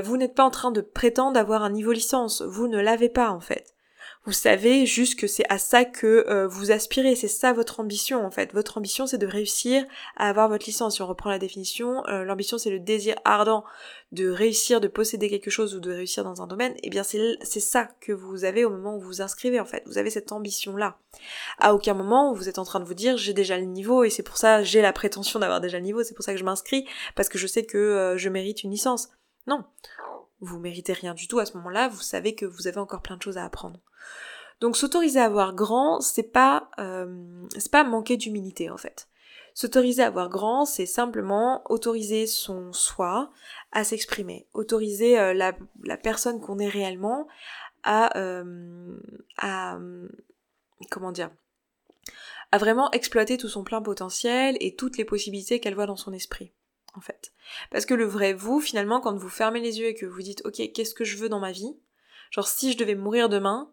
vous 0.04 0.16
n'êtes 0.16 0.34
pas 0.34 0.44
en 0.44 0.50
train 0.50 0.70
de 0.70 0.80
prétendre 0.80 1.38
avoir 1.38 1.64
un 1.64 1.70
niveau 1.70 1.90
licence, 1.90 2.42
vous 2.42 2.68
ne 2.68 2.80
l'avez 2.80 3.08
pas 3.08 3.30
en 3.30 3.40
fait 3.40 3.74
vous 4.24 4.32
savez 4.32 4.86
juste 4.86 5.18
que 5.18 5.26
c'est 5.26 5.44
à 5.48 5.58
ça 5.58 5.84
que 5.84 6.24
euh, 6.28 6.46
vous 6.46 6.70
aspirez, 6.70 7.16
c'est 7.16 7.26
ça 7.26 7.52
votre 7.52 7.80
ambition 7.80 8.24
en 8.24 8.30
fait. 8.30 8.52
Votre 8.52 8.78
ambition 8.78 9.04
c'est 9.04 9.18
de 9.18 9.26
réussir 9.26 9.84
à 10.16 10.28
avoir 10.28 10.48
votre 10.48 10.64
licence. 10.64 10.94
Si 10.94 11.02
on 11.02 11.08
reprend 11.08 11.28
la 11.28 11.40
définition, 11.40 12.06
euh, 12.06 12.22
l'ambition 12.22 12.56
c'est 12.56 12.70
le 12.70 12.78
désir 12.78 13.16
ardent 13.24 13.64
de 14.12 14.28
réussir, 14.28 14.80
de 14.80 14.86
posséder 14.86 15.28
quelque 15.28 15.50
chose 15.50 15.74
ou 15.74 15.80
de 15.80 15.90
réussir 15.90 16.22
dans 16.22 16.40
un 16.40 16.46
domaine. 16.46 16.72
Et 16.74 16.80
eh 16.84 16.90
bien 16.90 17.02
c'est 17.02 17.60
ça 17.60 17.88
que 18.00 18.12
vous 18.12 18.44
avez 18.44 18.64
au 18.64 18.70
moment 18.70 18.96
où 18.96 19.00
vous 19.00 19.22
inscrivez 19.22 19.58
en 19.58 19.64
fait. 19.64 19.82
Vous 19.86 19.98
avez 19.98 20.10
cette 20.10 20.30
ambition 20.30 20.76
là. 20.76 20.98
À 21.58 21.74
aucun 21.74 21.94
moment 21.94 22.32
vous 22.32 22.48
êtes 22.48 22.60
en 22.60 22.64
train 22.64 22.78
de 22.78 22.84
vous 22.84 22.94
dire 22.94 23.16
j'ai 23.16 23.34
déjà 23.34 23.58
le 23.58 23.64
niveau 23.64 24.04
et 24.04 24.10
c'est 24.10 24.22
pour 24.22 24.36
ça 24.36 24.62
j'ai 24.62 24.82
la 24.82 24.92
prétention 24.92 25.40
d'avoir 25.40 25.60
déjà 25.60 25.78
le 25.78 25.84
niveau, 25.84 26.04
c'est 26.04 26.14
pour 26.14 26.24
ça 26.24 26.32
que 26.32 26.38
je 26.38 26.44
m'inscris 26.44 26.86
parce 27.16 27.28
que 27.28 27.38
je 27.38 27.48
sais 27.48 27.64
que 27.64 27.76
euh, 27.76 28.16
je 28.16 28.28
mérite 28.28 28.62
une 28.62 28.70
licence. 28.70 29.08
Non, 29.48 29.64
vous 30.38 30.60
méritez 30.60 30.92
rien 30.92 31.14
du 31.14 31.26
tout 31.26 31.40
à 31.40 31.46
ce 31.46 31.56
moment-là, 31.56 31.88
vous 31.88 32.02
savez 32.02 32.36
que 32.36 32.46
vous 32.46 32.68
avez 32.68 32.78
encore 32.78 33.02
plein 33.02 33.16
de 33.16 33.22
choses 33.22 33.36
à 33.36 33.44
apprendre. 33.44 33.80
Donc 34.60 34.76
s'autoriser 34.76 35.20
à 35.20 35.28
voir 35.28 35.54
grand, 35.54 36.00
c'est 36.00 36.22
pas 36.22 36.70
euh, 36.78 37.46
pas 37.70 37.84
manquer 37.84 38.16
d'humilité 38.16 38.70
en 38.70 38.76
fait. 38.76 39.08
S'autoriser 39.54 40.02
à 40.02 40.10
voir 40.10 40.28
grand, 40.28 40.64
c'est 40.64 40.86
simplement 40.86 41.62
autoriser 41.70 42.26
son 42.26 42.72
soi 42.72 43.30
à 43.72 43.84
s'exprimer, 43.84 44.46
autoriser 44.54 45.18
euh, 45.18 45.34
la, 45.34 45.52
personne 45.96 46.40
qu'on 46.40 46.58
est 46.58 46.68
réellement 46.68 47.26
à, 47.82 48.16
euh, 48.16 48.96
à 49.36 49.78
comment 50.90 51.12
dire 51.12 51.30
à 52.52 52.58
vraiment 52.58 52.90
exploiter 52.92 53.38
tout 53.38 53.48
son 53.48 53.64
plein 53.64 53.82
potentiel 53.82 54.56
et 54.60 54.76
toutes 54.76 54.98
les 54.98 55.04
possibilités 55.04 55.58
qu'elle 55.58 55.74
voit 55.74 55.86
dans 55.86 55.96
son 55.96 56.12
esprit 56.12 56.52
en 56.94 57.00
fait. 57.00 57.32
Parce 57.70 57.86
que 57.86 57.94
le 57.94 58.04
vrai 58.04 58.34
vous, 58.34 58.60
finalement, 58.60 59.00
quand 59.00 59.16
vous 59.16 59.28
fermez 59.28 59.60
les 59.60 59.80
yeux 59.80 59.86
et 59.86 59.94
que 59.94 60.06
vous 60.06 60.22
dites, 60.22 60.42
ok, 60.44 60.72
qu'est-ce 60.72 60.94
que 60.94 61.04
je 61.04 61.16
veux 61.16 61.28
dans 61.28 61.40
ma 61.40 61.52
vie? 61.52 61.74
Genre, 62.30 62.46
si 62.46 62.72
je 62.72 62.78
devais 62.78 62.94
mourir 62.94 63.28
demain, 63.28 63.72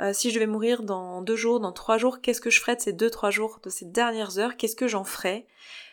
euh, 0.00 0.12
si 0.12 0.30
je 0.30 0.34
devais 0.34 0.46
mourir 0.46 0.82
dans 0.82 1.22
deux 1.22 1.36
jours, 1.36 1.60
dans 1.60 1.72
trois 1.72 1.98
jours, 1.98 2.20
qu'est-ce 2.20 2.40
que 2.40 2.50
je 2.50 2.60
ferais 2.60 2.76
de 2.76 2.80
ces 2.80 2.92
deux, 2.92 3.10
trois 3.10 3.30
jours, 3.30 3.60
de 3.62 3.70
ces 3.70 3.84
dernières 3.84 4.38
heures? 4.38 4.56
Qu'est-ce 4.56 4.76
que 4.76 4.88
j'en 4.88 5.04
ferais 5.04 5.46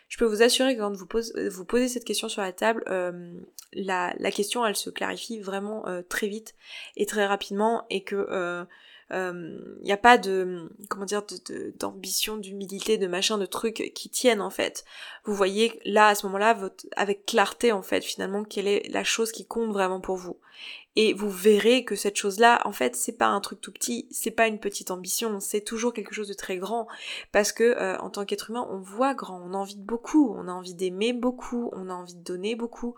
Je 0.09 0.17
peux 0.17 0.25
vous 0.25 0.41
assurer 0.41 0.75
que 0.75 0.81
quand 0.81 0.93
vous, 0.93 1.07
vous 1.49 1.65
posez 1.65 1.87
cette 1.87 2.05
question 2.05 2.29
sur 2.29 2.41
la 2.41 2.53
table, 2.53 2.83
euh, 2.87 3.33
la, 3.73 4.13
la, 4.17 4.31
question, 4.31 4.65
elle 4.65 4.75
se 4.75 4.89
clarifie 4.89 5.39
vraiment 5.39 5.87
euh, 5.87 6.01
très 6.07 6.27
vite 6.27 6.55
et 6.95 7.05
très 7.05 7.25
rapidement 7.25 7.85
et 7.89 8.03
que 8.03 8.67
il 9.11 9.17
euh, 9.17 9.59
n'y 9.83 9.91
a 9.91 9.97
pas 9.97 10.17
de 10.17 10.71
comment 10.89 11.05
dire 11.05 11.21
d'ambition, 11.79 12.37
d'humilité, 12.37 12.97
de 12.97 13.05
machin, 13.05 13.37
de 13.37 13.45
trucs 13.45 13.91
qui 13.93 14.09
tiennent 14.09 14.41
en 14.41 14.49
fait. 14.49 14.83
Vous 15.25 15.35
voyez 15.35 15.79
là 15.85 16.07
à 16.07 16.15
ce 16.15 16.25
moment-là 16.25 16.57
avec 16.95 17.25
clarté 17.27 17.71
en 17.71 17.83
fait 17.83 18.03
finalement 18.03 18.43
quelle 18.43 18.67
est 18.67 18.89
la 18.89 19.03
chose 19.03 19.31
qui 19.31 19.45
compte 19.45 19.71
vraiment 19.71 20.01
pour 20.01 20.15
vous 20.15 20.39
et 20.95 21.13
vous 21.13 21.29
verrez 21.29 21.83
que 21.83 21.95
cette 21.95 22.15
chose-là, 22.15 22.61
en 22.65 22.71
fait, 22.71 22.95
c'est 22.95 23.17
pas 23.17 23.27
un 23.27 23.41
truc 23.41 23.61
tout 23.61 23.71
petit, 23.71 24.07
c'est 24.11 24.31
pas 24.31 24.47
une 24.47 24.59
petite 24.59 24.91
ambition, 24.91 25.39
c'est 25.39 25.61
toujours 25.61 25.93
quelque 25.93 26.13
chose 26.13 26.27
de 26.27 26.33
très 26.33 26.57
grand, 26.57 26.87
parce 27.31 27.51
que 27.51 27.63
euh, 27.63 27.97
en 27.97 28.09
tant 28.09 28.25
qu'être 28.25 28.49
humain, 28.49 28.67
on 28.69 28.79
voit 28.79 29.13
grand, 29.13 29.41
on 29.45 29.53
a 29.53 29.57
envie 29.57 29.75
de 29.75 29.83
beaucoup, 29.83 30.33
on 30.37 30.47
a 30.47 30.51
envie 30.51 30.73
d'aimer 30.73 31.13
beaucoup, 31.13 31.69
on 31.73 31.89
a 31.89 31.93
envie 31.93 32.15
de 32.15 32.23
donner 32.23 32.55
beaucoup, 32.55 32.95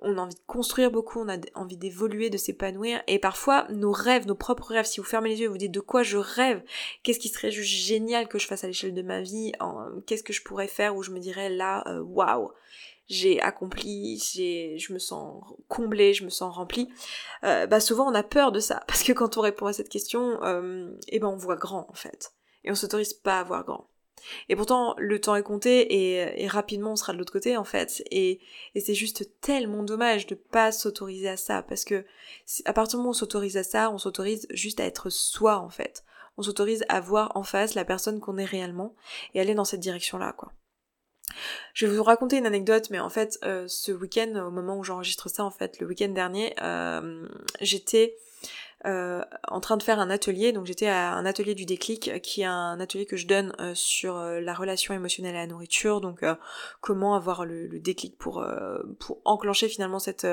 on 0.00 0.18
a 0.18 0.20
envie 0.20 0.34
de 0.34 0.40
construire 0.46 0.90
beaucoup, 0.90 1.20
on 1.20 1.28
a 1.28 1.38
envie 1.54 1.76
d'évoluer, 1.76 2.30
de 2.30 2.36
s'épanouir, 2.36 3.02
et 3.06 3.18
parfois 3.18 3.66
nos 3.70 3.92
rêves, 3.92 4.26
nos 4.26 4.34
propres 4.34 4.72
rêves, 4.72 4.86
si 4.86 5.00
vous 5.00 5.06
fermez 5.06 5.30
les 5.30 5.40
yeux 5.40 5.46
et 5.46 5.48
vous 5.48 5.58
dites 5.58 5.72
de 5.72 5.80
quoi 5.80 6.02
je 6.02 6.18
rêve, 6.18 6.62
qu'est-ce 7.02 7.18
qui 7.18 7.28
serait 7.28 7.50
juste 7.50 7.86
génial 7.86 8.28
que 8.28 8.38
je 8.38 8.46
fasse 8.46 8.64
à 8.64 8.66
l'échelle 8.66 8.94
de 8.94 9.02
ma 9.02 9.22
vie, 9.22 9.52
qu'est-ce 10.06 10.22
que 10.22 10.32
je 10.32 10.42
pourrais 10.42 10.68
faire 10.68 10.96
où 10.96 11.02
je 11.02 11.10
me 11.10 11.18
dirais 11.18 11.48
là, 11.48 11.82
euh, 11.86 12.00
waouh? 12.00 12.52
J'ai 13.08 13.40
accompli, 13.40 14.18
j'ai, 14.18 14.78
je 14.78 14.92
me 14.92 14.98
sens 14.98 15.42
comblée, 15.68 16.14
je 16.14 16.24
me 16.24 16.30
sens 16.30 16.54
remplie, 16.54 16.88
euh, 17.44 17.66
bah 17.66 17.80
souvent 17.80 18.10
on 18.10 18.14
a 18.14 18.22
peur 18.22 18.52
de 18.52 18.60
ça, 18.60 18.82
parce 18.86 19.02
que 19.02 19.12
quand 19.12 19.36
on 19.36 19.40
répond 19.40 19.66
à 19.66 19.72
cette 19.72 19.88
question, 19.88 20.42
euh, 20.44 20.90
eh 21.08 21.18
ben 21.18 21.28
on 21.28 21.36
voit 21.36 21.56
grand 21.56 21.86
en 21.88 21.94
fait, 21.94 22.32
et 22.64 22.70
on 22.70 22.74
s'autorise 22.74 23.14
pas 23.14 23.40
à 23.40 23.44
voir 23.44 23.64
grand. 23.64 23.88
Et 24.48 24.56
pourtant 24.56 24.94
le 24.98 25.20
temps 25.20 25.36
est 25.36 25.44
compté 25.44 25.80
et, 25.80 26.42
et 26.42 26.48
rapidement 26.48 26.92
on 26.92 26.96
sera 26.96 27.12
de 27.12 27.18
l'autre 27.18 27.32
côté 27.32 27.56
en 27.56 27.64
fait, 27.64 28.02
et, 28.10 28.40
et 28.74 28.80
c'est 28.80 28.94
juste 28.94 29.40
tellement 29.40 29.84
dommage 29.84 30.26
de 30.26 30.34
pas 30.34 30.72
s'autoriser 30.72 31.28
à 31.28 31.36
ça, 31.36 31.62
parce 31.62 31.84
que 31.84 32.04
à 32.64 32.72
partir 32.72 32.92
du 32.92 32.96
moment 32.98 33.08
où 33.08 33.10
on 33.10 33.14
s'autorise 33.14 33.56
à 33.56 33.62
ça, 33.62 33.90
on 33.90 33.98
s'autorise 33.98 34.46
juste 34.50 34.80
à 34.80 34.84
être 34.84 35.08
soi 35.08 35.58
en 35.58 35.70
fait. 35.70 36.04
On 36.36 36.42
s'autorise 36.42 36.84
à 36.88 37.00
voir 37.00 37.32
en 37.36 37.42
face 37.42 37.74
la 37.74 37.84
personne 37.84 38.20
qu'on 38.20 38.38
est 38.38 38.44
réellement 38.44 38.94
et 39.34 39.40
aller 39.40 39.54
dans 39.54 39.64
cette 39.64 39.80
direction-là, 39.80 40.32
quoi. 40.32 40.52
Je 41.74 41.86
vais 41.86 41.96
vous 41.96 42.02
raconter 42.02 42.38
une 42.38 42.46
anecdote, 42.46 42.88
mais 42.90 43.00
en 43.00 43.10
fait, 43.10 43.38
euh, 43.44 43.66
ce 43.68 43.92
week-end, 43.92 44.34
au 44.46 44.50
moment 44.50 44.78
où 44.78 44.84
j'enregistre 44.84 45.28
ça, 45.28 45.44
en 45.44 45.50
fait, 45.50 45.80
le 45.80 45.86
week-end 45.86 46.08
dernier, 46.08 46.54
euh, 46.62 47.26
j'étais 47.60 48.16
euh, 48.86 49.24
en 49.48 49.60
train 49.60 49.76
de 49.76 49.82
faire 49.82 49.98
un 49.98 50.08
atelier, 50.08 50.52
donc 50.52 50.66
j'étais 50.66 50.86
à 50.86 51.12
un 51.14 51.26
atelier 51.26 51.56
du 51.56 51.66
déclic, 51.66 52.22
qui 52.22 52.42
est 52.42 52.46
un 52.46 52.78
atelier 52.78 53.06
que 53.06 53.16
je 53.16 53.26
donne 53.26 53.52
euh, 53.58 53.72
sur 53.74 54.18
la 54.18 54.54
relation 54.54 54.94
émotionnelle 54.94 55.34
à 55.34 55.40
la 55.40 55.46
nourriture, 55.46 56.00
donc 56.00 56.24
comment 56.80 57.14
avoir 57.16 57.44
le, 57.44 57.68
déclic 57.80 58.16
pour, 58.18 58.44
pour 58.98 59.18
enclencher 59.24 59.68
finalement 59.68 59.98
cette, 59.98 60.26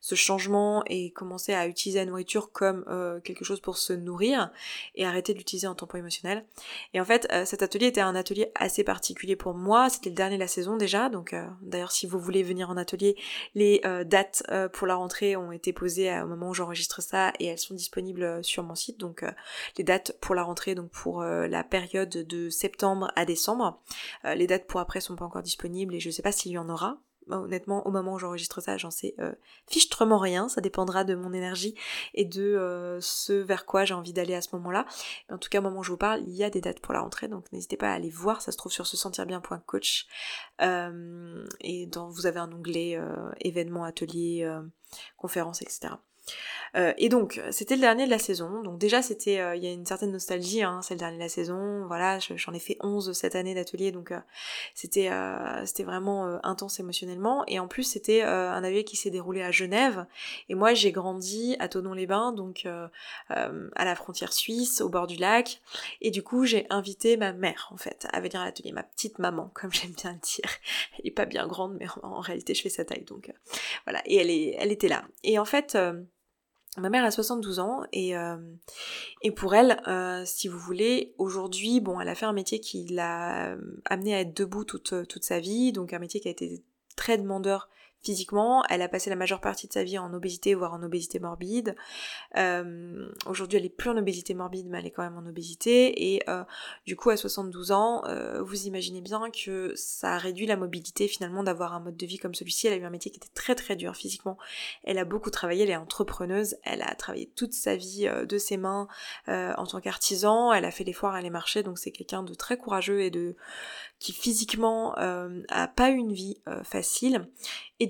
ce 0.00 0.14
changement 0.14 0.82
et 0.86 1.10
commencer 1.10 1.52
à 1.54 1.66
utiliser 1.66 1.98
la 1.98 2.06
nourriture 2.06 2.50
comme 2.52 2.84
quelque 3.24 3.44
chose 3.44 3.60
pour 3.60 3.76
se 3.76 3.92
nourrir 3.92 4.50
et 4.94 5.06
arrêter 5.06 5.32
de 5.32 5.38
l'utiliser 5.38 5.66
en 5.66 5.74
tampon 5.74 5.98
émotionnel. 5.98 6.44
Et 6.94 7.00
en 7.00 7.04
fait, 7.04 7.28
cet 7.44 7.62
atelier 7.62 7.86
était 7.86 8.00
un 8.00 8.14
atelier 8.14 8.50
assez 8.54 8.84
particulier 8.84 9.36
pour 9.36 9.54
moi, 9.54 9.88
c'était 9.90 10.10
le 10.10 10.16
dernier 10.16 10.36
de 10.36 10.40
la 10.40 10.48
saison 10.48 10.76
déjà, 10.76 11.08
donc 11.08 11.34
d'ailleurs 11.62 11.92
si 11.92 12.06
vous 12.06 12.18
voulez 12.18 12.42
venir 12.42 12.70
en 12.70 12.76
atelier, 12.76 13.16
les 13.54 13.80
dates 14.06 14.42
pour 14.72 14.86
la 14.86 14.94
rentrée 14.94 15.36
ont 15.36 15.52
été 15.52 15.72
posées 15.72 16.20
au 16.20 16.26
moment 16.26 16.50
où 16.50 16.54
j'enregistre 16.54 17.02
ça 17.02 17.32
et 17.38 17.46
elles 17.46 17.58
sont 17.58 17.74
disponibles 17.82 18.22
euh, 18.22 18.42
sur 18.42 18.62
mon 18.62 18.74
site. 18.74 18.98
Donc 18.98 19.22
euh, 19.22 19.30
les 19.76 19.84
dates 19.84 20.16
pour 20.20 20.34
la 20.34 20.42
rentrée, 20.42 20.74
donc 20.74 20.90
pour 20.90 21.22
euh, 21.22 21.48
la 21.48 21.64
période 21.64 22.08
de 22.08 22.48
septembre 22.48 23.10
à 23.16 23.24
décembre. 23.24 23.80
les 24.24 24.46
dates 24.46 24.66
pour 24.66 24.80
après 24.80 25.00
sont 25.00 25.16
pas 25.16 25.24
encore 25.24 25.42
disponibles 25.42 25.94
et 25.94 26.00
je 26.00 26.10
sais 26.10 26.22
pas 26.22 26.32
s'il 26.32 26.52
y 26.52 26.58
en 26.58 26.68
aura. 26.68 26.98
Honnêtement, 27.28 27.86
au 27.86 27.92
moment 27.92 28.14
où 28.14 28.18
j'enregistre 28.18 28.60
ça, 28.60 28.76
j'en 28.76 28.90
sais 28.90 29.14
fichtrement 29.68 30.18
rien. 30.18 30.48
Ça 30.48 30.60
dépendra 30.60 31.04
de 31.04 31.14
mon 31.14 31.32
énergie 31.32 31.76
et 32.14 32.24
de 32.24 32.98
ce 33.00 33.32
vers 33.32 33.64
quoi 33.64 33.84
j'ai 33.84 33.94
envie 33.94 34.12
d'aller 34.12 34.34
à 34.34 34.42
ce 34.42 34.48
moment-là. 34.56 34.86
En 35.30 35.38
tout 35.38 35.48
cas, 35.48 35.60
au 35.60 35.62
moment 35.62 35.80
où 35.80 35.82
je 35.84 35.92
vous 35.92 35.96
parle, 35.96 36.22
il 36.26 36.34
y 36.34 36.42
a 36.42 36.50
des 36.50 36.60
dates 36.60 36.80
pour 36.80 36.94
la 36.94 37.00
rentrée, 37.00 37.28
donc 37.28 37.50
n'hésitez 37.52 37.76
pas 37.76 37.90
à 37.90 37.94
aller 37.94 38.10
voir. 38.10 38.42
Ça 38.42 38.50
se 38.50 38.56
trouve 38.56 38.72
sur 38.72 38.88
se 38.88 38.96
sentir 38.96 39.24
bien.coach 39.24 40.08
et 40.60 41.86
dans, 41.86 42.08
vous 42.08 42.26
avez 42.26 42.40
un 42.40 42.52
onglet 42.52 42.98
événements, 43.40 43.84
ateliers, 43.84 44.44
conférences, 45.16 45.62
etc. 45.62 45.94
Euh, 46.74 46.92
et 46.96 47.08
donc, 47.08 47.40
c'était 47.50 47.74
le 47.74 47.80
dernier 47.80 48.06
de 48.06 48.10
la 48.10 48.18
saison. 48.18 48.62
Donc 48.62 48.78
déjà, 48.78 49.02
c'était, 49.02 49.40
euh, 49.40 49.56
il 49.56 49.64
y 49.64 49.66
a 49.66 49.72
une 49.72 49.84
certaine 49.84 50.12
nostalgie. 50.12 50.62
Hein, 50.62 50.80
c'est 50.82 50.94
le 50.94 50.98
dernier 50.98 51.16
de 51.16 51.22
la 51.22 51.28
saison. 51.28 51.86
Voilà, 51.86 52.18
j'en 52.18 52.52
ai 52.52 52.58
fait 52.58 52.76
11 52.80 53.12
cette 53.12 53.34
année 53.34 53.54
d'atelier, 53.54 53.92
donc 53.92 54.12
euh, 54.12 54.18
c'était, 54.74 55.10
c'était 55.64 55.82
vraiment 55.82 56.38
intense 56.44 56.80
émotionnellement. 56.80 57.44
Et 57.46 57.58
en 57.58 57.68
plus, 57.68 57.84
c'était 57.84 58.22
un 58.22 58.64
atelier 58.64 58.84
qui 58.84 58.96
s'est 58.96 59.10
déroulé 59.10 59.42
à 59.42 59.50
Genève. 59.50 60.06
Et 60.48 60.54
moi, 60.54 60.74
j'ai 60.74 60.92
grandi 60.92 61.56
à 61.58 61.68
Tonon-les-Bains, 61.68 62.32
donc 62.32 62.66
à 63.28 63.84
la 63.84 63.94
frontière 63.94 64.32
suisse, 64.32 64.80
au 64.80 64.88
bord 64.88 65.06
du 65.06 65.16
lac. 65.16 65.60
Et 66.00 66.10
du 66.10 66.22
coup, 66.22 66.44
j'ai 66.44 66.66
invité 66.70 67.16
ma 67.16 67.32
mère, 67.32 67.68
en 67.72 67.76
fait, 67.76 68.06
à 68.12 68.20
venir 68.20 68.40
à 68.40 68.44
l'atelier, 68.44 68.72
ma 68.72 68.82
petite 68.82 69.18
maman, 69.18 69.50
comme 69.54 69.72
j'aime 69.72 69.92
bien 69.92 70.12
le 70.12 70.18
dire. 70.18 70.50
Elle 70.98 71.08
est 71.08 71.10
pas 71.10 71.26
bien 71.26 71.46
grande, 71.46 71.76
mais 71.78 71.86
en, 72.02 72.20
réalité, 72.20 72.54
je 72.54 72.62
fais 72.62 72.70
sa 72.70 72.84
taille, 72.84 73.04
donc 73.04 73.32
voilà. 73.84 74.02
Et 74.06 74.16
elle 74.16 74.30
est, 74.30 74.56
elle 74.58 74.72
était 74.72 74.88
là. 74.88 75.04
Et 75.22 75.38
en 75.38 75.44
fait. 75.44 75.76
Ma 76.78 76.88
mère 76.88 77.04
a 77.04 77.10
72 77.10 77.58
ans 77.58 77.82
et, 77.92 78.16
euh, 78.16 78.36
et 79.20 79.30
pour 79.30 79.54
elle, 79.54 79.82
euh, 79.86 80.22
si 80.24 80.48
vous 80.48 80.58
voulez, 80.58 81.14
aujourd'hui, 81.18 81.80
bon, 81.80 82.00
elle 82.00 82.08
a 82.08 82.14
fait 82.14 82.24
un 82.24 82.32
métier 82.32 82.60
qui 82.60 82.86
l'a 82.86 83.56
amené 83.84 84.14
à 84.14 84.20
être 84.20 84.34
debout 84.34 84.64
toute, 84.64 85.06
toute 85.06 85.24
sa 85.24 85.38
vie, 85.38 85.72
donc 85.72 85.92
un 85.92 85.98
métier 85.98 86.18
qui 86.20 86.28
a 86.28 86.30
été 86.30 86.62
très 86.96 87.18
demandeur 87.18 87.68
physiquement. 88.02 88.64
Elle 88.68 88.82
a 88.82 88.88
passé 88.88 89.10
la 89.10 89.16
majeure 89.16 89.40
partie 89.40 89.68
de 89.68 89.72
sa 89.72 89.84
vie 89.84 89.98
en 89.98 90.12
obésité, 90.12 90.54
voire 90.54 90.74
en 90.74 90.82
obésité 90.82 91.20
morbide. 91.20 91.76
Euh, 92.36 93.08
aujourd'hui, 93.26 93.58
elle 93.58 93.64
est 93.64 93.76
plus 93.76 93.90
en 93.90 93.96
obésité 93.96 94.34
morbide, 94.34 94.66
mais 94.68 94.78
elle 94.78 94.86
est 94.86 94.90
quand 94.90 95.02
même 95.02 95.16
en 95.16 95.28
obésité. 95.28 96.14
Et 96.14 96.22
euh, 96.28 96.44
du 96.86 96.96
coup, 96.96 97.10
à 97.10 97.16
72 97.16 97.72
ans, 97.72 98.02
euh, 98.06 98.42
vous 98.42 98.66
imaginez 98.66 99.00
bien 99.00 99.30
que 99.30 99.72
ça 99.76 100.14
a 100.14 100.18
réduit 100.18 100.46
la 100.46 100.56
mobilité 100.56 101.08
finalement 101.08 101.42
d'avoir 101.42 101.74
un 101.74 101.80
mode 101.80 101.96
de 101.96 102.06
vie 102.06 102.18
comme 102.18 102.34
celui-ci. 102.34 102.66
Elle 102.66 102.74
a 102.74 102.76
eu 102.76 102.84
un 102.84 102.90
métier 102.90 103.10
qui 103.10 103.18
était 103.18 103.32
très 103.34 103.54
très 103.54 103.76
dur 103.76 103.94
physiquement. 103.94 104.36
Elle 104.84 104.98
a 104.98 105.04
beaucoup 105.04 105.30
travaillé, 105.30 105.62
elle 105.62 105.70
est 105.70 105.76
entrepreneuse. 105.76 106.56
Elle 106.64 106.82
a 106.82 106.94
travaillé 106.94 107.30
toute 107.36 107.52
sa 107.52 107.76
vie 107.76 108.08
de 108.28 108.38
ses 108.38 108.56
mains 108.56 108.88
en 109.28 109.66
tant 109.66 109.80
qu'artisan. 109.80 110.52
Elle 110.52 110.64
a 110.64 110.70
fait 110.70 110.84
les 110.84 110.92
foires, 110.92 111.16
elle 111.16 111.26
est 111.26 111.30
marchés, 111.30 111.62
donc 111.62 111.78
c'est 111.78 111.92
quelqu'un 111.92 112.22
de 112.22 112.34
très 112.34 112.56
courageux 112.56 113.00
et 113.00 113.10
de 113.10 113.36
qui 113.98 114.12
physiquement 114.12 114.94
a 114.94 115.68
pas 115.68 115.88
une 115.90 116.12
vie 116.12 116.40
facile. 116.64 117.28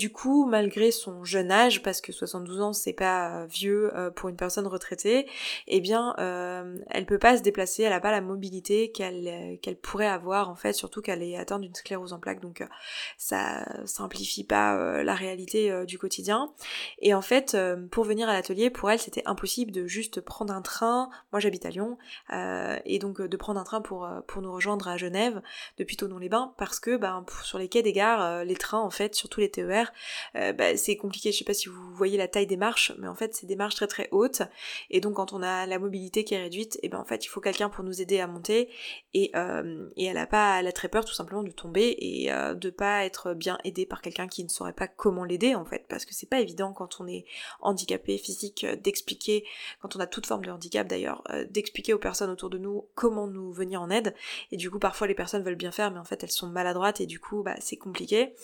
Du 0.02 0.11
coup, 0.11 0.47
malgré 0.47 0.90
son 0.90 1.23
jeune 1.23 1.52
âge, 1.52 1.80
parce 1.80 2.00
que 2.00 2.11
72 2.11 2.61
ans 2.61 2.73
c'est 2.73 2.92
pas 2.92 3.42
euh, 3.42 3.47
vieux 3.47 3.92
pour 4.16 4.28
une 4.28 4.37
personne 4.37 4.66
retraitée, 4.66 5.28
eh 5.68 5.80
bien, 5.80 6.14
elle 6.90 7.06
peut 7.06 7.21
pas 7.21 7.37
se 7.37 7.42
déplacer, 7.42 7.85
elle 7.85 7.92
a 7.92 8.00
pas 8.00 8.11
la 8.11 8.21
mobilité 8.21 8.90
qu'elle 8.90 9.59
qu'elle 9.61 9.76
pourrait 9.76 10.09
avoir 10.09 10.50
en 10.50 10.56
fait, 10.56 10.73
surtout 10.73 11.02
qu'elle 11.02 11.23
est 11.23 11.37
atteinte 11.37 11.61
d'une 11.61 11.75
sclérose 11.75 12.12
en 12.12 12.18
plaques, 12.18 12.40
donc 12.40 12.66
ça 13.16 13.64
simplifie 13.85 14.42
pas 14.42 15.02
la 15.04 15.14
réalité 15.14 15.85
du 15.87 15.99
quotidien. 15.99 16.52
Et 16.99 17.14
en 17.14 17.23
fait, 17.23 17.56
pour 17.92 18.02
venir 18.04 18.28
à 18.28 18.32
l'atelier, 18.32 18.71
pour 18.71 18.90
elle, 18.90 18.99
c'était 18.99 19.23
impossible 19.25 19.71
de 19.71 19.87
juste 19.87 20.21
prendre 20.21 20.52
un 20.52 20.62
train. 20.62 21.11
Moi, 21.32 21.38
j'habite 21.38 21.64
à 21.64 21.71
Lyon, 21.71 21.97
et 22.85 22.99
donc 22.99 23.23
de 23.23 23.37
prendre 23.37 23.61
un 23.61 23.64
train 23.64 23.80
pour 23.80 24.09
pour 24.26 24.42
nous 24.42 24.52
rejoindre 24.52 24.88
à 24.88 24.97
Genève 24.97 25.42
depuis 25.78 25.97
dans 26.09 26.18
les 26.18 26.28
bains 26.28 26.54
parce 26.56 26.80
que 26.80 26.97
ben, 26.97 27.25
sur 27.42 27.59
les 27.59 27.68
quais 27.68 27.82
des 27.82 27.92
gares, 27.92 28.23
euh, 28.23 28.44
les 28.44 28.54
trains 28.54 28.80
en 28.80 28.90
fait, 28.90 29.14
surtout 29.14 29.40
les 29.40 29.50
TER, 29.50 29.91
euh, 30.37 30.52
bah, 30.52 30.76
c'est 30.76 30.96
compliqué. 30.96 31.32
Je 31.32 31.38
sais 31.38 31.44
pas 31.44 31.54
si 31.54 31.68
vous 31.68 31.94
voyez 31.94 32.18
la 32.18 32.28
taille 32.28 32.46
des 32.46 32.56
marches, 32.56 32.92
mais 32.99 33.08
en 33.08 33.14
fait 33.14 33.34
c'est 33.34 33.46
des 33.46 33.56
marches 33.56 33.75
très 33.75 33.87
très 33.87 34.08
hautes 34.11 34.42
et 34.90 35.00
donc 35.00 35.14
quand 35.14 35.32
on 35.32 35.42
a 35.42 35.66
la 35.66 35.78
mobilité 35.78 36.25
qui 36.25 36.34
est 36.34 36.42
réduite, 36.42 36.78
et 36.82 36.88
ben 36.88 36.99
en 36.99 37.04
fait 37.04 37.25
il 37.25 37.28
faut 37.28 37.40
quelqu'un 37.40 37.68
pour 37.68 37.84
nous 37.84 38.00
aider 38.00 38.20
à 38.20 38.26
monter 38.26 38.68
et, 39.14 39.30
euh, 39.37 39.88
et 39.96 40.06
elle 40.06 40.18
a 40.18 40.26
pas, 40.26 40.61
elle 40.61 40.66
a 40.66 40.72
très 40.72 40.88
peur 40.88 41.04
tout 41.04 41.14
simplement 41.14 41.42
de 41.42 41.50
tomber 41.50 41.96
et 41.99 42.30
de 42.30 42.70
pas 42.70 43.04
être 43.04 43.34
bien 43.34 43.58
aidée 43.64 43.87
par 43.87 44.02
quelqu'un 44.02 44.28
qui 44.28 44.44
ne 44.44 44.49
saurait 44.49 44.72
pas 44.72 44.88
comment 44.88 45.25
l'aider 45.25 45.54
en 45.54 45.64
fait 45.64 45.84
parce 45.88 46.04
que 46.04 46.14
c'est 46.14 46.28
pas 46.28 46.40
évident 46.40 46.72
quand 46.72 47.00
on 47.00 47.06
est 47.06 47.25
handicapé 47.61 48.18
physique 48.18 48.66
d'expliquer, 48.82 49.44
quand 49.80 49.96
on 49.96 50.00
a 50.00 50.06
toute 50.06 50.26
forme 50.26 50.44
de 50.44 50.50
handicap 50.50 50.87
d'ailleurs, 50.87 51.22
d'expliquer 51.50 51.94
aux 51.94 51.99
personnes 51.99 52.30
autour 52.30 52.50
de 52.50 52.58
nous 52.58 52.87
comment 52.94 53.26
nous 53.26 53.52
venir 53.52 53.82
en 53.82 53.90
aide 53.90 54.14
et 54.50 54.56
du 54.56 54.70
coup 54.70 54.78
parfois 54.78 55.06
les 55.06 55.14
personnes 55.14 55.42
veulent 55.42 55.54
bien 55.54 55.72
faire 55.72 55.90
mais 55.90 55.99
en 55.99 56.04
fait 56.04 56.22
elles 56.22 56.30
sont 56.30 56.49
maladroites 56.49 57.00
et 57.00 57.06
du 57.06 57.20
coup 57.20 57.42
bah 57.42 57.56
c'est 57.61 57.76
compliqué. 57.76 58.34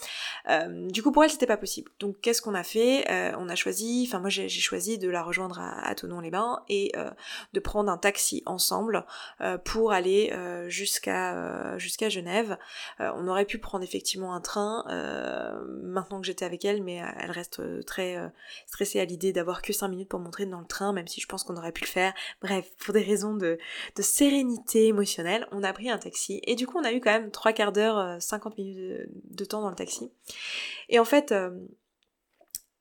Euh, 0.49 0.89
du 0.89 1.03
coup 1.03 1.13
pour 1.13 1.25
elle 1.25 1.31
c'était 1.39 1.47
pas 1.47 1.57
possible. 1.57 1.91
Donc 2.01 2.21
qu'est-ce 2.21 2.43
qu'on 2.43 2.55
a 2.55 2.65
fait? 2.65 3.09
Euh, 3.11 3.33
On 3.39 3.49
a 3.49 3.55
choisi, 3.55 4.05
enfin 4.09 4.19
moi 4.19 4.31
j'ai 4.31 4.49
choisi 4.49 4.99
de 4.99 5.09
la 5.09 5.23
rejoindre 5.23 5.61
à, 5.61 5.89
à 5.89 5.95
les 6.23 6.31
bains 6.31 6.63
et 6.69 6.93
euh, 6.97 7.11
de 7.53 7.61
prendre 7.61 7.91
un 7.91 7.99
taxi 7.99 8.43
ensemble 8.47 9.05
pour 9.65 9.93
aller 9.93 10.33
jusqu'à 10.69 11.79
Genève. 11.79 12.57
on 12.99 13.29
aurait 13.29 13.45
pu 13.45 13.59
prendre 13.59 13.85
effectivement 13.85 14.35
un 14.35 14.41
train 14.41 14.85
maintenant 15.83 16.21
que 16.21 16.27
j'étais 16.27 16.45
avec 16.45 16.65
elle, 16.65 16.83
mais 16.83 17.03
elle 17.19 17.31
reste 17.31 17.85
très 17.85 18.17
stressée 18.67 19.01
à 19.01 19.05
l'idée 19.05 19.33
d'avoir 19.33 19.63
que 19.63 19.73
5 19.73 19.89
minutes 19.89 20.09
pour 20.09 20.21
montrer 20.21 20.47
dans 20.47 20.61
le 20.61 20.67
train, 20.67 20.93
même 20.93 21.07
si 21.07 21.21
je 21.21 21.27
pense 21.27 21.45
qu'on 21.45 21.57
aurait 21.57 21.73
pu 21.73 21.85
le 21.85 21.89
faire. 21.89 22.13
Bref, 22.43 22.71
pour 22.79 22.95
des 22.95 23.03
raisons 23.03 23.35
de, 23.35 23.59
de 23.97 24.03
sérénité 24.03 24.87
émotionnelle, 24.87 25.47
on 25.53 25.63
a 25.63 25.73
pris 25.73 25.91
un 25.91 25.99
taxi 25.99 26.41
et 26.45 26.55
du 26.55 26.67
coup 26.67 26.79
on 26.79 26.85
a 26.85 26.93
eu 26.93 27.01
quand 27.01 27.13
même 27.13 27.31
trois 27.31 27.53
quarts 27.53 27.73
d'heure, 27.73 28.21
50 28.21 28.53
euh, 28.53 28.63
minutes 28.63 29.09
de, 29.31 29.45
temps 29.45 29.63
dans 29.63 29.71
le 29.71 29.77
taxi. 29.77 30.11
Et 30.89 30.99
en 30.99 31.05
fait, 31.05 31.28
euh, 31.33 31.51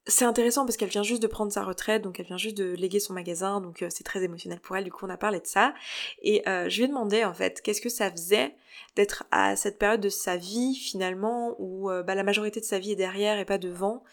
c'est 0.06 0.25
intéressant 0.25 0.66
parce 0.66 0.77
qu'elle 0.77 0.89
vient 0.89 1.04
juste 1.04 1.22
de 1.22 1.27
prendre 1.27 1.51
sa 1.51 1.63
retraite, 1.63 2.01
donc 2.01 2.20
elle 2.20 2.25
vient 2.25 2.38
juste 2.38 2.58
de 2.58 2.74
léguer 2.74 3.00
son 3.00 3.13
magasin, 3.13 3.60
donc 3.60 3.82
euh, 3.82 3.88
c'est 3.89 4.04
très 4.04 4.24
émotionnel 4.24 4.60
pour 4.62 4.77
elle, 4.77 4.86
du 4.86 4.92
coup 4.92 5.06
on 5.06 5.10
a 5.10 5.18
parlé 5.18 5.39
de 5.39 5.48
ça. 5.48 5.74
Et 6.22 6.44
je 6.46 6.77
lui 6.77 6.86
ai 6.86 6.88
demandé 6.88 7.25
en 7.25 7.34
fait 7.34 7.62
qu'est-ce 7.62 7.82
que 7.82 7.89
ça 7.89 8.10
faisait 8.10 8.56
d'être 8.96 9.25
à 9.32 9.56
cette 9.56 9.77
période 9.77 10.01
de 10.01 10.10
sa 10.10 10.38
vie 10.38 10.75
finalement 10.75 11.56
où 11.60 11.89
bah, 11.89 12.16
la 12.16 12.24
majorité 12.24 12.60
de 12.60 12.66
sa 12.66 12.80
vie 12.80 12.92
est 12.92 12.96
derrière 12.96 13.38
et 13.38 13.46
pas 13.46 13.58
devant. 13.58 14.04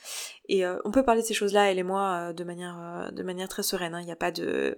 Et 0.49 0.65
on 0.67 0.91
peut 0.91 1.05
parler 1.05 1.23
de 1.23 1.27
ces 1.27 1.35
choses-là, 1.35 1.71
elle 1.71 1.79
et 1.79 1.85
moi, 1.85 2.33
de, 2.33 2.45
manière, 2.45 3.11
de 3.13 3.23
manière 3.23 3.49
très 3.49 3.63
sereine, 3.63 3.95
hein. 3.95 4.01
il 4.01 4.07
n'y 4.07 4.13
a 4.13 4.17
pas 4.17 4.33
de 4.33 4.77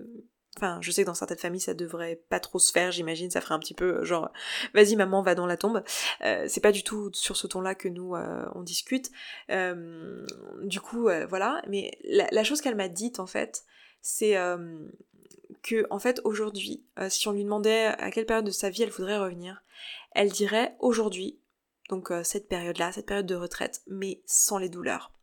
Enfin, 0.57 0.79
je 0.81 0.91
sais 0.91 1.03
que 1.03 1.07
dans 1.07 1.15
certaines 1.15 1.39
familles, 1.39 1.61
ça 1.61 1.75
devrait 1.75 2.23
pas 2.31 2.41
trop 2.41 2.59
se 2.59 2.73
faire, 2.73 2.91
j'imagine, 2.91 3.31
ça 3.31 3.43
ferait 3.43 3.55
un 3.55 3.59
petit 3.59 3.75
peu 3.75 3.99
euh, 3.99 4.05
genre, 4.05 4.31
vas-y 4.73 4.97
maman, 4.97 5.21
va 5.21 5.35
dans 5.35 5.47
la 5.47 5.59
tombe. 5.59 5.83
Euh, 6.23 6.47
c'est 6.49 6.63
pas 6.63 6.73
du 6.73 6.83
tout 6.83 7.11
sur 7.13 7.37
ce 7.37 7.47
ton-là 7.47 7.75
que 7.75 7.89
nous, 7.89 8.15
euh, 8.15 8.47
on 8.55 8.63
discute. 8.63 9.11
du 9.49 10.81
coup, 10.81 11.09
voilà. 11.29 11.63
Mais 11.69 11.99
la, 12.05 12.45
chose 12.45 12.61
qu'elle 12.61 12.77
m'a 12.77 12.89
dite, 12.89 13.21
en 13.21 13.27
fait, 13.27 13.65
c'est 14.01 14.37
que, 15.63 15.87
en 15.91 15.99
fait, 15.99 16.21
aujourd'hui, 16.25 16.85
si 17.09 17.29
on 17.29 17.33
lui 17.33 17.45
demandait 17.45 17.87
à 17.87 18.11
quelle 18.11 18.27
période 18.27 18.47
de 18.47 18.51
sa 18.51 18.71
vie 18.71 18.83
elle 18.83 18.91
voudrait 18.91 19.19
revenir, 19.19 19.63
elle 20.13 20.31
dirait 20.31 20.77
aujourd'hui, 20.81 21.39
donc 21.91 22.13
cette 22.23 22.49
période-là, 22.49 22.93
cette 22.93 23.07
période 23.07 23.27
de 23.27 23.35
retraite, 23.35 23.83
mais 23.87 24.23
sans 24.27 24.59
les 24.59 24.69
douleurs 24.69 25.16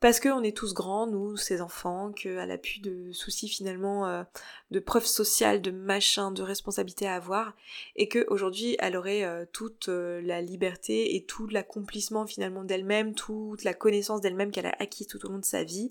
parce 0.00 0.20
qu'on 0.20 0.42
est 0.42 0.54
tous 0.54 0.74
grands, 0.74 1.06
nous, 1.06 1.36
ces 1.38 1.62
enfants, 1.62 2.12
qu'elle 2.12 2.50
a 2.50 2.58
plus 2.58 2.80
de 2.80 3.12
soucis 3.12 3.48
finalement 3.48 4.06
euh, 4.06 4.24
de 4.70 4.78
preuves 4.78 5.06
sociales, 5.06 5.62
de 5.62 5.70
machin, 5.70 6.30
de 6.32 6.42
responsabilités 6.42 7.06
à 7.06 7.14
avoir, 7.14 7.54
et 7.96 8.06
qu'aujourd'hui 8.06 8.76
elle 8.78 8.96
aurait 8.96 9.24
euh, 9.24 9.46
toute 9.50 9.88
euh, 9.88 10.20
la 10.20 10.42
liberté 10.42 11.16
et 11.16 11.24
tout 11.24 11.46
l'accomplissement 11.46 12.26
finalement 12.26 12.62
d'elle-même, 12.62 13.14
toute 13.14 13.64
la 13.64 13.72
connaissance 13.72 14.20
d'elle-même 14.20 14.50
qu'elle 14.50 14.66
a 14.66 14.76
acquis 14.78 15.06
tout 15.06 15.24
au 15.24 15.30
long 15.30 15.38
de 15.38 15.44
sa 15.44 15.64
vie, 15.64 15.90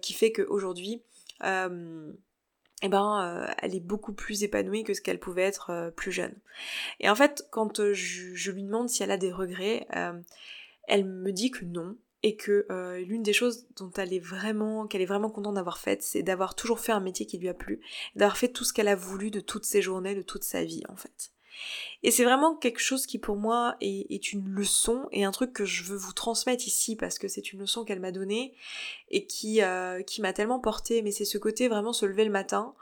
qui 0.00 0.12
fait 0.12 0.32
qu'aujourd'hui, 0.32 1.02
eh 1.42 2.88
ben, 2.88 3.46
elle 3.58 3.74
est 3.74 3.80
beaucoup 3.80 4.12
plus 4.12 4.42
épanouie 4.42 4.84
que 4.84 4.94
ce 4.94 5.00
qu'elle 5.00 5.18
pouvait 5.18 5.42
être 5.42 5.92
plus 5.96 6.12
jeune. 6.12 6.34
Et 7.00 7.10
en 7.10 7.14
fait, 7.14 7.46
quand 7.50 7.92
je, 7.92 8.50
lui 8.50 8.62
demande 8.62 8.88
si 8.88 9.02
elle 9.02 9.10
a 9.10 9.16
des 9.16 9.32
regrets, 9.32 9.86
elle 10.86 11.04
me 11.04 11.32
dit 11.32 11.50
que 11.50 11.64
non, 11.64 11.96
et 12.26 12.34
que 12.34 12.66
l'une 13.06 13.22
des 13.22 13.32
choses 13.32 13.66
dont 13.76 13.92
elle 13.96 14.12
est 14.12 14.18
vraiment, 14.18 14.88
qu'elle 14.88 15.00
est 15.00 15.06
vraiment 15.06 15.30
contente 15.30 15.54
d'avoir 15.54 15.78
fait, 15.78 16.02
c'est 16.02 16.24
d'avoir 16.24 16.56
toujours 16.56 16.80
fait 16.80 16.90
un 16.90 16.98
métier 16.98 17.24
qui 17.24 17.38
lui 17.38 17.48
a 17.48 17.54
plu, 17.54 17.80
d'avoir 18.16 18.36
fait 18.36 18.48
tout 18.48 18.64
ce 18.64 18.72
qu'elle 18.72 18.88
a 18.88 18.96
voulu 18.96 19.30
de 19.30 19.38
toutes 19.38 19.64
ses 19.64 19.80
journées, 19.80 20.16
de 20.16 20.22
toute 20.22 20.42
sa 20.42 20.64
vie 20.64 20.82
en 20.88 20.96
fait. 20.96 21.30
Et 22.02 22.10
c'est 22.10 22.24
vraiment 22.24 22.56
quelque 22.56 22.80
chose 22.80 23.06
qui 23.06 23.18
pour 23.18 23.36
moi 23.36 23.76
est, 23.80 24.32
une 24.32 24.48
leçon 24.48 25.08
et 25.12 25.24
un 25.24 25.30
truc 25.30 25.52
que 25.52 25.64
je 25.64 25.84
veux 25.84 25.96
vous 25.96 26.12
transmettre 26.12 26.66
ici 26.66 26.96
parce 26.96 27.18
que 27.18 27.28
c'est 27.28 27.52
une 27.52 27.60
leçon 27.60 27.84
qu'elle 27.84 28.00
m'a 28.00 28.12
donnée 28.12 28.54
et 29.10 29.26
qui, 29.26 29.62
euh, 29.62 30.02
qui 30.02 30.20
m'a 30.20 30.32
tellement 30.32 30.60
portée. 30.60 31.02
Mais 31.02 31.12
c'est 31.12 31.24
ce 31.24 31.38
côté 31.38 31.68
vraiment 31.68 31.92
se 31.92 32.06
lever 32.06 32.24
le 32.24 32.30
matin 32.30 32.74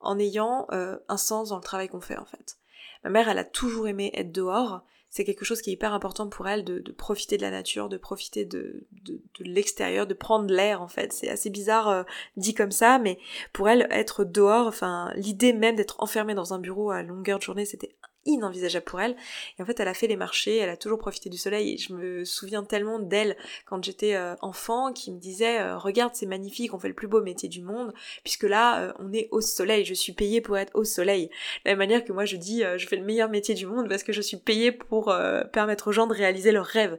en 0.00 0.18
ayant 0.18 0.66
euh, 0.72 0.98
un 1.08 1.16
sens 1.16 1.48
dans 1.48 1.56
le 1.56 1.62
travail 1.62 1.88
qu'on 1.88 2.00
fait 2.00 2.18
en 2.18 2.24
fait. 2.24 2.58
Ma 3.02 3.10
mère, 3.10 3.28
elle 3.28 3.38
a 3.38 3.44
toujours 3.44 3.88
aimé 3.88 4.10
être 4.14 4.32
dehors. 4.32 4.82
C'est 5.10 5.24
quelque 5.24 5.44
chose 5.44 5.60
qui 5.60 5.70
est 5.70 5.72
hyper 5.72 5.92
important 5.92 6.28
pour 6.28 6.46
elle 6.48 6.64
de, 6.64 6.80
profiter 6.92 7.36
de 7.36 7.42
la 7.42 7.50
nature, 7.50 7.88
de 7.88 7.96
profiter 7.96 8.44
de, 8.44 8.86
de, 9.04 9.20
l'extérieur, 9.40 10.06
de 10.06 10.14
prendre 10.14 10.52
l'air 10.52 10.82
en 10.82 10.88
fait. 10.88 11.12
C'est 11.12 11.28
assez 11.28 11.50
bizarre 11.50 11.88
euh, 11.88 12.02
dit 12.36 12.54
comme 12.54 12.70
ça, 12.70 12.98
mais 12.98 13.18
pour 13.52 13.68
elle, 13.68 13.88
être 13.90 14.24
dehors, 14.24 14.66
enfin 14.66 15.12
l'idée 15.16 15.52
même 15.52 15.76
d'être 15.76 16.00
enfermée 16.00 16.34
dans 16.34 16.54
un 16.54 16.58
bureau 16.58 16.90
à 16.90 17.02
longueur 17.02 17.38
de 17.38 17.42
journée, 17.42 17.64
c'était 17.64 17.96
inenvisageable 18.24 18.84
pour 18.84 19.00
elle. 19.00 19.16
Et 19.58 19.62
en 19.62 19.66
fait, 19.66 19.80
elle 19.80 19.88
a 19.88 19.94
fait 19.94 20.06
les 20.06 20.16
marchés, 20.16 20.56
elle 20.56 20.68
a 20.68 20.76
toujours 20.76 20.98
profité 20.98 21.30
du 21.30 21.38
soleil. 21.38 21.74
Et 21.74 21.78
je 21.78 21.92
me 21.92 22.24
souviens 22.24 22.64
tellement 22.64 22.98
d'elle 22.98 23.36
quand 23.64 23.82
j'étais 23.82 24.14
euh, 24.14 24.34
enfant, 24.40 24.92
qui 24.92 25.12
me 25.12 25.18
disait 25.18 25.60
euh, 25.60 25.78
Regarde, 25.78 26.14
c'est 26.14 26.26
magnifique, 26.26 26.74
on 26.74 26.78
fait 26.78 26.88
le 26.88 26.94
plus 26.94 27.08
beau 27.08 27.22
métier 27.22 27.48
du 27.48 27.62
monde, 27.62 27.92
puisque 28.22 28.44
là, 28.44 28.82
euh, 28.82 28.92
on 28.98 29.12
est 29.12 29.28
au 29.30 29.40
soleil. 29.40 29.84
Je 29.84 29.94
suis 29.94 30.12
payée 30.12 30.40
pour 30.40 30.58
être 30.58 30.72
au 30.74 30.84
soleil. 30.84 31.26
De 31.26 31.32
la 31.66 31.72
même 31.72 31.78
manière 31.78 32.04
que 32.04 32.12
moi, 32.12 32.24
je 32.24 32.36
dis 32.36 32.62
Je 32.76 32.86
fais 32.86 32.96
le 32.96 33.04
meilleur 33.04 33.28
métier 33.28 33.54
du 33.54 33.66
monde 33.66 33.88
parce 33.88 34.02
que 34.02 34.12
je 34.12 34.20
suis 34.20 34.36
payée 34.36 34.72
pour 34.72 35.12
permettre 35.52 35.88
aux 35.88 35.92
gens 35.92 36.06
de 36.06 36.14
réaliser 36.14 36.52
leurs 36.52 36.66
rêves. 36.66 36.98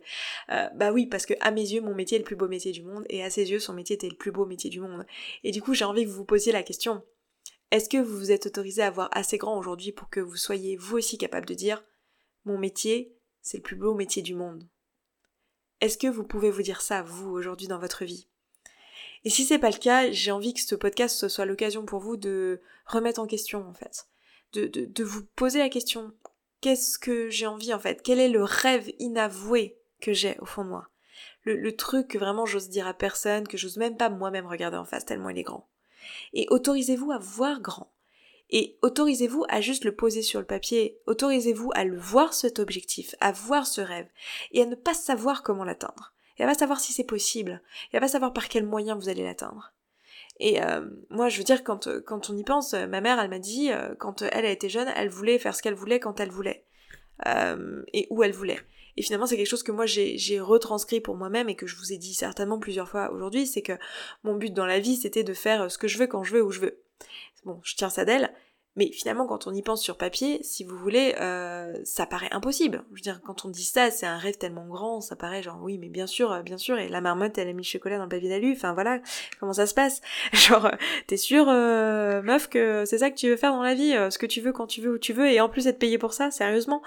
bah 0.49 0.91
oui, 0.91 1.05
parce 1.05 1.25
que 1.25 1.33
à 1.41 1.51
mes 1.51 1.61
yeux, 1.61 1.81
mon 1.81 1.93
métier 1.93 2.15
est 2.15 2.19
le 2.19 2.25
plus 2.25 2.35
beau 2.35 2.47
métier 2.47 2.71
du 2.71 2.83
monde, 2.83 3.05
et 3.09 3.23
à 3.23 3.29
ses 3.29 3.51
yeux, 3.51 3.59
son 3.59 3.73
métier 3.73 3.95
était 3.95 4.09
le 4.09 4.15
plus 4.15 4.31
beau 4.31 4.45
métier 4.45 4.69
du 4.69 4.79
monde. 4.79 5.05
Et 5.43 5.51
du 5.51 5.61
coup, 5.61 5.73
j'ai 5.73 5.85
envie 5.85 6.03
que 6.03 6.09
vous 6.09 6.17
vous 6.17 6.25
posiez 6.25 6.51
la 6.51 6.63
question 6.63 7.03
est-ce 7.71 7.89
que 7.89 7.97
vous 7.97 8.17
vous 8.17 8.31
êtes 8.31 8.45
autorisé 8.45 8.81
à 8.81 8.87
avoir 8.87 9.09
assez 9.13 9.37
grand 9.37 9.57
aujourd'hui 9.57 9.93
pour 9.93 10.09
que 10.09 10.19
vous 10.19 10.35
soyez 10.35 10.75
vous 10.75 10.97
aussi 10.97 11.17
capable 11.17 11.47
de 11.47 11.53
dire 11.53 11.83
mon 12.43 12.57
métier, 12.57 13.15
c'est 13.41 13.57
le 13.57 13.63
plus 13.63 13.75
beau 13.75 13.93
métier 13.93 14.21
du 14.21 14.33
monde 14.33 14.67
Est-ce 15.79 15.97
que 15.97 16.07
vous 16.07 16.23
pouvez 16.23 16.51
vous 16.51 16.63
dire 16.63 16.81
ça, 16.81 17.01
vous, 17.01 17.29
aujourd'hui 17.29 17.67
dans 17.67 17.79
votre 17.79 18.03
vie? 18.03 18.27
Et 19.23 19.29
si 19.29 19.45
c'est 19.45 19.59
pas 19.59 19.69
le 19.69 19.77
cas, 19.77 20.11
j'ai 20.11 20.31
envie 20.31 20.53
que 20.53 20.61
ce 20.61 20.75
podcast 20.75 21.27
soit 21.27 21.45
l'occasion 21.45 21.85
pour 21.85 21.99
vous 21.99 22.17
de 22.17 22.61
remettre 22.85 23.21
en 23.21 23.27
question, 23.27 23.67
en 23.67 23.73
fait. 23.73 24.07
De, 24.53 24.65
de, 24.67 25.03
vous 25.03 25.23
poser 25.35 25.59
la 25.59 25.69
question 25.69 26.13
qu'est-ce 26.59 26.99
que 26.99 27.29
j'ai 27.29 27.47
envie, 27.47 27.73
en 27.73 27.79
fait? 27.79 28.01
Quel 28.03 28.19
est 28.19 28.27
le 28.27 28.43
rêve 28.43 28.91
inavoué 28.99 29.79
que 30.01 30.11
j'ai 30.11 30.37
au 30.39 30.45
fond 30.45 30.65
de 30.65 30.69
moi? 30.69 30.89
Le, 31.43 31.55
le 31.55 31.75
truc 31.75 32.09
que 32.09 32.17
vraiment 32.17 32.45
j'ose 32.45 32.69
dire 32.69 32.87
à 32.87 32.93
personne, 32.93 33.47
que 33.47 33.57
j'ose 33.57 33.77
même 33.77 33.97
pas 33.97 34.09
moi-même 34.09 34.47
regarder 34.47 34.77
en 34.77 34.85
face 34.85 35.05
tellement 35.05 35.29
il 35.29 35.37
est 35.37 35.43
grand. 35.43 35.70
Et 36.33 36.47
autorisez-vous 36.49 37.11
à 37.11 37.17
voir 37.17 37.61
grand. 37.61 37.91
Et 38.51 38.77
autorisez-vous 38.81 39.45
à 39.47 39.61
juste 39.61 39.85
le 39.85 39.95
poser 39.95 40.21
sur 40.21 40.39
le 40.39 40.45
papier, 40.45 40.99
autorisez-vous 41.07 41.71
à 41.73 41.85
le 41.85 41.97
voir 41.97 42.33
cet 42.33 42.59
objectif, 42.59 43.15
à 43.21 43.31
voir 43.31 43.65
ce 43.65 43.79
rêve, 43.79 44.07
et 44.51 44.61
à 44.61 44.65
ne 44.65 44.75
pas 44.75 44.93
savoir 44.93 45.41
comment 45.41 45.63
l'atteindre, 45.63 46.13
et 46.37 46.43
à 46.43 46.47
pas 46.47 46.53
savoir 46.53 46.81
si 46.81 46.91
c'est 46.91 47.05
possible, 47.05 47.61
et 47.93 47.97
à 47.97 48.01
pas 48.01 48.09
savoir 48.09 48.33
par 48.33 48.49
quel 48.49 48.65
moyen 48.65 48.95
vous 48.95 49.07
allez 49.07 49.23
l'atteindre. 49.23 49.73
Et 50.41 50.61
euh, 50.61 50.85
moi, 51.09 51.29
je 51.29 51.37
veux 51.37 51.45
dire, 51.45 51.63
quand, 51.63 51.87
quand 52.05 52.29
on 52.29 52.35
y 52.35 52.43
pense, 52.43 52.73
ma 52.73 52.99
mère, 52.99 53.19
elle 53.21 53.29
m'a 53.29 53.39
dit, 53.39 53.71
euh, 53.71 53.95
quand 53.97 54.21
elle 54.21 54.45
a 54.45 54.51
été 54.51 54.67
jeune, 54.67 54.91
elle 54.97 55.09
voulait 55.09 55.39
faire 55.39 55.55
ce 55.55 55.61
qu'elle 55.61 55.75
voulait 55.75 56.01
quand 56.01 56.19
elle 56.19 56.31
voulait, 56.31 56.65
euh, 57.27 57.83
et 57.93 58.07
où 58.09 58.21
elle 58.21 58.33
voulait. 58.33 58.59
Et 58.97 59.01
finalement, 59.01 59.25
c'est 59.25 59.37
quelque 59.37 59.47
chose 59.47 59.63
que 59.63 59.71
moi 59.71 59.85
j'ai 59.85 60.39
retranscrit 60.39 61.01
pour 61.01 61.15
moi-même 61.15 61.49
et 61.49 61.55
que 61.55 61.67
je 61.67 61.75
vous 61.75 61.93
ai 61.93 61.97
dit 61.97 62.13
certainement 62.13 62.59
plusieurs 62.59 62.89
fois 62.89 63.11
aujourd'hui, 63.11 63.47
c'est 63.47 63.61
que 63.61 63.73
mon 64.23 64.35
but 64.35 64.53
dans 64.53 64.65
la 64.65 64.79
vie, 64.79 64.95
c'était 64.95 65.23
de 65.23 65.33
faire 65.33 65.71
ce 65.71 65.77
que 65.77 65.87
je 65.87 65.97
veux 65.97 66.07
quand 66.07 66.23
je 66.23 66.33
veux 66.33 66.43
où 66.43 66.51
je 66.51 66.59
veux. 66.59 66.81
Bon, 67.45 67.59
je 67.63 67.75
tiens 67.75 67.89
ça 67.89 68.05
d'elle, 68.05 68.31
mais 68.77 68.89
finalement, 68.91 69.27
quand 69.27 69.47
on 69.47 69.53
y 69.53 69.61
pense 69.61 69.81
sur 69.81 69.97
papier, 69.97 70.39
si 70.43 70.63
vous 70.63 70.77
voulez, 70.77 71.13
euh, 71.19 71.73
ça 71.83 72.05
paraît 72.05 72.29
impossible. 72.31 72.85
Je 72.91 72.95
veux 72.95 73.01
dire, 73.01 73.21
quand 73.21 73.43
on 73.43 73.49
dit 73.49 73.65
ça, 73.65 73.91
c'est 73.91 74.05
un 74.05 74.17
rêve 74.17 74.37
tellement 74.37 74.65
grand, 74.65 75.01
ça 75.01 75.17
paraît 75.17 75.43
genre 75.43 75.59
oui, 75.61 75.77
mais 75.77 75.89
bien 75.89 76.07
sûr, 76.07 76.31
euh, 76.31 76.41
bien 76.41 76.57
sûr. 76.57 76.77
Et 76.79 76.87
la 76.87 77.01
marmotte, 77.01 77.37
elle 77.37 77.49
a 77.49 77.53
mis 77.53 77.63
le 77.63 77.67
chocolat 77.67 77.97
dans 77.97 78.03
le 78.03 78.09
papier 78.09 78.29
d'alu. 78.29 78.53
Enfin 78.53 78.73
voilà, 78.73 79.01
comment 79.41 79.51
ça 79.51 79.65
se 79.65 79.73
passe? 79.73 79.99
Genre, 80.33 80.67
euh, 80.67 80.75
t'es 81.07 81.17
sûr, 81.17 81.47
meuf, 81.47 82.47
que 82.47 82.85
c'est 82.85 82.99
ça 82.99 83.11
que 83.11 83.17
tu 83.17 83.27
veux 83.27 83.35
faire 83.35 83.51
dans 83.51 83.61
la 83.61 83.73
vie, 83.73 83.91
ce 84.09 84.17
que 84.17 84.25
tu 84.25 84.39
veux 84.39 84.53
quand 84.53 84.67
tu 84.67 84.79
veux 84.81 84.93
où 84.93 84.97
tu 84.97 85.11
veux, 85.11 85.29
et 85.29 85.41
en 85.41 85.49
plus 85.49 85.67
être 85.67 85.79
payé 85.79 85.97
pour 85.97 86.13
ça, 86.13 86.31
sérieusement? 86.31 86.81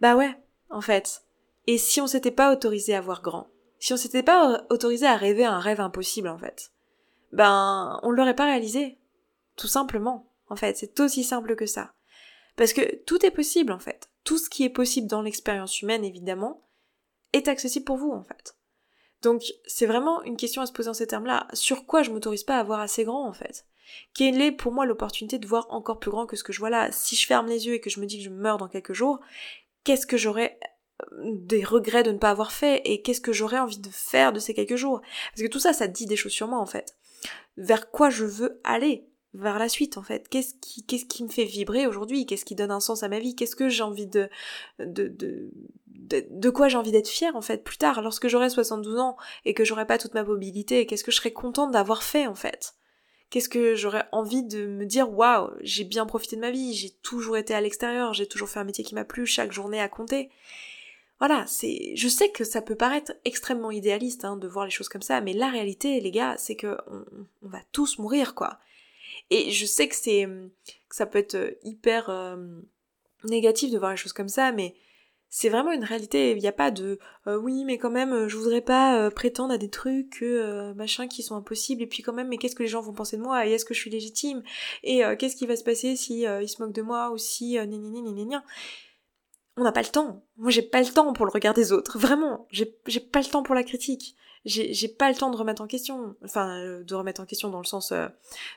Bah 0.00 0.16
ouais, 0.16 0.34
en 0.68 0.82
fait. 0.82 1.25
Et 1.66 1.78
si 1.78 2.00
on 2.00 2.06
s'était 2.06 2.30
pas 2.30 2.52
autorisé 2.52 2.94
à 2.94 3.00
voir 3.00 3.22
grand? 3.22 3.48
Si 3.78 3.92
on 3.92 3.96
s'était 3.96 4.22
pas 4.22 4.64
autorisé 4.70 5.06
à 5.06 5.16
rêver 5.16 5.44
un 5.44 5.58
rêve 5.58 5.80
impossible, 5.80 6.28
en 6.28 6.38
fait? 6.38 6.72
Ben, 7.32 7.98
on 8.02 8.10
l'aurait 8.10 8.36
pas 8.36 8.46
réalisé. 8.46 8.98
Tout 9.56 9.68
simplement. 9.68 10.32
En 10.48 10.56
fait, 10.56 10.76
c'est 10.76 11.00
aussi 11.00 11.24
simple 11.24 11.56
que 11.56 11.66
ça. 11.66 11.92
Parce 12.56 12.72
que 12.72 12.96
tout 13.04 13.24
est 13.26 13.30
possible, 13.30 13.72
en 13.72 13.78
fait. 13.78 14.08
Tout 14.24 14.38
ce 14.38 14.48
qui 14.48 14.64
est 14.64 14.70
possible 14.70 15.08
dans 15.08 15.22
l'expérience 15.22 15.82
humaine, 15.82 16.04
évidemment, 16.04 16.62
est 17.32 17.48
accessible 17.48 17.84
pour 17.84 17.96
vous, 17.96 18.12
en 18.12 18.22
fait. 18.22 18.56
Donc, 19.22 19.42
c'est 19.66 19.86
vraiment 19.86 20.22
une 20.22 20.36
question 20.36 20.62
à 20.62 20.66
se 20.66 20.72
poser 20.72 20.88
en 20.88 20.94
ces 20.94 21.06
termes-là. 21.06 21.48
Sur 21.52 21.84
quoi 21.86 22.02
je 22.02 22.10
m'autorise 22.10 22.44
pas 22.44 22.58
à 22.58 22.62
voir 22.62 22.80
assez 22.80 23.04
grand, 23.04 23.26
en 23.26 23.32
fait? 23.32 23.66
Quelle 24.14 24.40
est 24.40 24.52
pour 24.52 24.72
moi 24.72 24.86
l'opportunité 24.86 25.38
de 25.38 25.46
voir 25.46 25.66
encore 25.70 25.98
plus 25.98 26.10
grand 26.10 26.26
que 26.26 26.36
ce 26.36 26.44
que 26.44 26.52
je 26.52 26.58
vois 26.58 26.70
là? 26.70 26.90
Si 26.92 27.16
je 27.16 27.26
ferme 27.26 27.46
les 27.46 27.66
yeux 27.66 27.74
et 27.74 27.80
que 27.80 27.90
je 27.90 28.00
me 28.00 28.06
dis 28.06 28.18
que 28.18 28.24
je 28.24 28.30
meurs 28.30 28.58
dans 28.58 28.68
quelques 28.68 28.92
jours, 28.92 29.20
qu'est-ce 29.84 30.06
que 30.06 30.16
j'aurais 30.16 30.58
des 31.22 31.64
regrets 31.64 32.02
de 32.02 32.12
ne 32.12 32.18
pas 32.18 32.30
avoir 32.30 32.52
fait 32.52 32.80
et 32.84 33.02
qu'est-ce 33.02 33.20
que 33.20 33.32
j'aurais 33.32 33.58
envie 33.58 33.78
de 33.78 33.90
faire 33.90 34.32
de 34.32 34.38
ces 34.38 34.54
quelques 34.54 34.76
jours. 34.76 35.00
Parce 35.30 35.42
que 35.42 35.52
tout 35.52 35.58
ça, 35.58 35.72
ça 35.72 35.88
dit 35.88 36.06
des 36.06 36.16
choses 36.16 36.32
sur 36.32 36.48
moi 36.48 36.58
en 36.58 36.66
fait. 36.66 36.96
Vers 37.56 37.90
quoi 37.90 38.10
je 38.10 38.24
veux 38.24 38.60
aller? 38.64 39.06
Vers 39.34 39.58
la 39.58 39.68
suite 39.68 39.98
en 39.98 40.02
fait. 40.02 40.28
Qu'est-ce 40.28 40.54
qui, 40.60 40.84
qu'est-ce 40.84 41.04
qui 41.04 41.22
me 41.22 41.28
fait 41.28 41.44
vibrer 41.44 41.86
aujourd'hui? 41.86 42.24
Qu'est-ce 42.24 42.44
qui 42.44 42.54
donne 42.54 42.70
un 42.70 42.80
sens 42.80 43.02
à 43.02 43.08
ma 43.08 43.18
vie? 43.18 43.36
Qu'est-ce 43.36 43.56
que 43.56 43.68
j'ai 43.68 43.82
envie 43.82 44.06
de, 44.06 44.30
de, 44.78 45.08
de, 45.08 45.50
de, 46.30 46.50
quoi 46.50 46.68
j'ai 46.68 46.78
envie 46.78 46.92
d'être 46.92 47.08
fière 47.08 47.36
en 47.36 47.42
fait 47.42 47.62
plus 47.62 47.76
tard, 47.76 48.00
lorsque 48.00 48.28
j'aurai 48.28 48.48
72 48.48 48.98
ans 48.98 49.16
et 49.44 49.52
que 49.52 49.64
j'aurai 49.64 49.86
pas 49.86 49.98
toute 49.98 50.14
ma 50.14 50.24
mobilité 50.24 50.86
Qu'est-ce 50.86 51.04
que 51.04 51.10
je 51.10 51.16
serais 51.16 51.32
contente 51.32 51.72
d'avoir 51.72 52.02
fait 52.02 52.26
en 52.26 52.34
fait? 52.34 52.74
Qu'est-ce 53.28 53.48
que 53.48 53.74
j'aurais 53.74 54.06
envie 54.12 54.44
de 54.44 54.66
me 54.66 54.86
dire 54.86 55.10
waouh, 55.12 55.50
j'ai 55.60 55.84
bien 55.84 56.06
profité 56.06 56.36
de 56.36 56.40
ma 56.40 56.52
vie, 56.52 56.74
j'ai 56.74 56.90
toujours 57.02 57.36
été 57.36 57.54
à 57.54 57.60
l'extérieur, 57.60 58.14
j'ai 58.14 58.26
toujours 58.26 58.48
fait 58.48 58.60
un 58.60 58.64
métier 58.64 58.84
qui 58.84 58.94
m'a 58.94 59.04
plu, 59.04 59.26
chaque 59.26 59.52
journée 59.52 59.80
a 59.80 59.88
compté. 59.88 60.30
Voilà, 61.18 61.44
c'est. 61.46 61.92
Je 61.96 62.08
sais 62.08 62.30
que 62.30 62.44
ça 62.44 62.60
peut 62.60 62.74
paraître 62.74 63.12
extrêmement 63.24 63.70
idéaliste 63.70 64.24
hein, 64.24 64.36
de 64.36 64.46
voir 64.46 64.66
les 64.66 64.70
choses 64.70 64.88
comme 64.88 65.02
ça, 65.02 65.20
mais 65.20 65.32
la 65.32 65.48
réalité, 65.48 66.00
les 66.00 66.10
gars, 66.10 66.36
c'est 66.36 66.56
que 66.56 66.76
on, 67.42 67.48
va 67.48 67.60
tous 67.72 67.98
mourir, 67.98 68.34
quoi. 68.34 68.58
Et 69.30 69.50
je 69.50 69.64
sais 69.64 69.88
que 69.88 69.96
c'est 69.96 70.28
que 70.88 70.96
ça 70.96 71.06
peut 71.06 71.18
être 71.18 71.56
hyper 71.62 72.10
euh, 72.10 72.36
négatif 73.24 73.70
de 73.70 73.78
voir 73.78 73.92
les 73.92 73.96
choses 73.96 74.12
comme 74.12 74.28
ça, 74.28 74.52
mais 74.52 74.74
c'est 75.30 75.48
vraiment 75.48 75.72
une 75.72 75.84
réalité. 75.84 76.32
Il 76.32 76.38
n'y 76.38 76.48
a 76.48 76.52
pas 76.52 76.70
de 76.70 76.98
euh, 77.26 77.38
oui, 77.38 77.64
mais 77.64 77.78
quand 77.78 77.90
même, 77.90 78.28
je 78.28 78.36
voudrais 78.36 78.60
pas 78.60 79.00
euh, 79.00 79.10
prétendre 79.10 79.54
à 79.54 79.58
des 79.58 79.70
trucs 79.70 80.22
machin 80.76 81.08
qui 81.08 81.22
sont 81.22 81.34
impossibles. 81.34 81.82
Et 81.82 81.86
puis 81.86 82.02
quand 82.02 82.12
même, 82.12 82.28
mais 82.28 82.36
qu'est-ce 82.36 82.54
que 82.54 82.62
les 82.62 82.68
gens 82.68 82.82
vont 82.82 82.92
penser 82.92 83.16
de 83.16 83.22
moi 83.22 83.46
Et 83.46 83.52
est-ce 83.52 83.64
que 83.64 83.74
je 83.74 83.80
suis 83.80 83.90
légitime? 83.90 84.42
Et 84.84 85.02
qu'est-ce 85.18 85.36
qui 85.36 85.46
va 85.46 85.56
se 85.56 85.64
passer 85.64 85.96
si 85.96 86.20
ils 86.24 86.48
se 86.48 86.62
moquent 86.62 86.74
de 86.74 86.82
moi 86.82 87.10
ou 87.10 87.16
si 87.16 87.56
on 89.56 89.64
n'a 89.64 89.72
pas 89.72 89.82
le 89.82 89.88
temps. 89.88 90.22
Moi, 90.36 90.50
j'ai 90.50 90.62
pas 90.62 90.80
le 90.80 90.92
temps 90.92 91.12
pour 91.12 91.26
le 91.26 91.32
regard 91.32 91.54
des 91.54 91.72
autres. 91.72 91.98
Vraiment, 91.98 92.46
j'ai 92.50 92.66
pas 93.00 93.20
le 93.20 93.30
temps 93.30 93.42
pour 93.42 93.54
la 93.54 93.64
critique. 93.64 94.16
J'ai 94.44 94.88
pas 94.88 95.08
le 95.08 95.16
temps 95.16 95.30
de 95.30 95.36
remettre 95.36 95.62
en 95.62 95.66
question. 95.66 96.14
Enfin, 96.22 96.60
euh, 96.60 96.84
de 96.84 96.94
remettre 96.94 97.20
en 97.20 97.26
question 97.26 97.48
dans 97.48 97.58
le 97.58 97.64
sens 97.64 97.90
euh, 97.90 98.06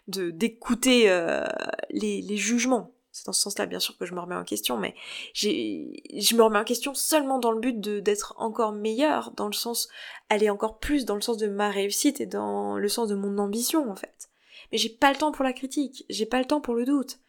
de 0.07 0.29
d'écouter 0.29 1.09
euh, 1.09 1.47
les, 1.89 2.21
les 2.21 2.37
jugements. 2.37 2.93
C'est 3.11 3.25
dans 3.25 3.33
ce 3.33 3.41
sens-là, 3.41 3.65
bien 3.65 3.79
sûr, 3.79 3.97
que 3.97 4.05
je 4.05 4.13
me 4.13 4.19
remets 4.19 4.35
en 4.35 4.43
question, 4.43 4.77
mais 4.77 4.93
je 5.33 6.35
me 6.35 6.43
remets 6.43 6.59
en 6.59 6.63
question 6.63 6.93
seulement 6.93 7.39
dans 7.39 7.51
le 7.51 7.59
but 7.59 7.79
d'être 7.79 8.35
encore 8.37 8.71
meilleure, 8.71 9.31
dans 9.31 9.47
le 9.47 9.53
sens, 9.53 9.89
aller 10.29 10.51
encore 10.51 10.77
plus 10.77 11.05
dans 11.05 11.15
le 11.15 11.21
sens 11.21 11.37
de 11.37 11.47
ma 11.47 11.71
réussite 11.71 12.21
et 12.21 12.27
dans 12.27 12.77
le 12.77 12.87
sens 12.87 13.09
de 13.09 13.15
mon 13.15 13.39
ambition, 13.39 13.89
en 13.89 13.95
fait. 13.95 14.29
Mais 14.71 14.77
j'ai 14.77 14.89
pas 14.89 15.11
le 15.11 15.17
temps 15.17 15.31
pour 15.31 15.43
la 15.43 15.53
critique, 15.53 16.05
j'ai 16.07 16.27
pas 16.27 16.37
le 16.37 16.45
temps 16.45 16.61
pour 16.61 16.75
le 16.75 16.85
doute. 16.85 17.19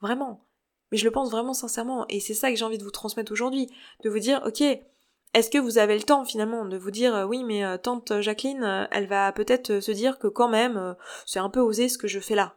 Vraiment. 0.00 0.47
Mais 0.92 0.98
je 0.98 1.04
le 1.04 1.10
pense 1.10 1.30
vraiment 1.30 1.54
sincèrement, 1.54 2.06
et 2.08 2.20
c'est 2.20 2.34
ça 2.34 2.50
que 2.50 2.56
j'ai 2.56 2.64
envie 2.64 2.78
de 2.78 2.84
vous 2.84 2.90
transmettre 2.90 3.32
aujourd'hui, 3.32 3.68
de 4.04 4.10
vous 4.10 4.18
dire, 4.18 4.42
ok, 4.46 4.62
est-ce 5.34 5.50
que 5.50 5.58
vous 5.58 5.78
avez 5.78 5.96
le 5.96 6.02
temps 6.02 6.24
finalement 6.24 6.64
de 6.64 6.76
vous 6.78 6.90
dire, 6.90 7.14
euh, 7.14 7.24
oui, 7.24 7.44
mais 7.44 7.64
euh, 7.64 7.76
tante 7.76 8.20
Jacqueline, 8.20 8.64
euh, 8.64 8.86
elle 8.90 9.06
va 9.06 9.30
peut-être 9.32 9.80
se 9.80 9.92
dire 9.92 10.18
que 10.18 10.26
quand 10.26 10.48
même, 10.48 10.96
c'est 11.26 11.38
un 11.38 11.50
peu 11.50 11.60
osé 11.60 11.88
ce 11.88 11.98
que 11.98 12.08
je 12.08 12.20
fais 12.20 12.34
là. 12.34 12.54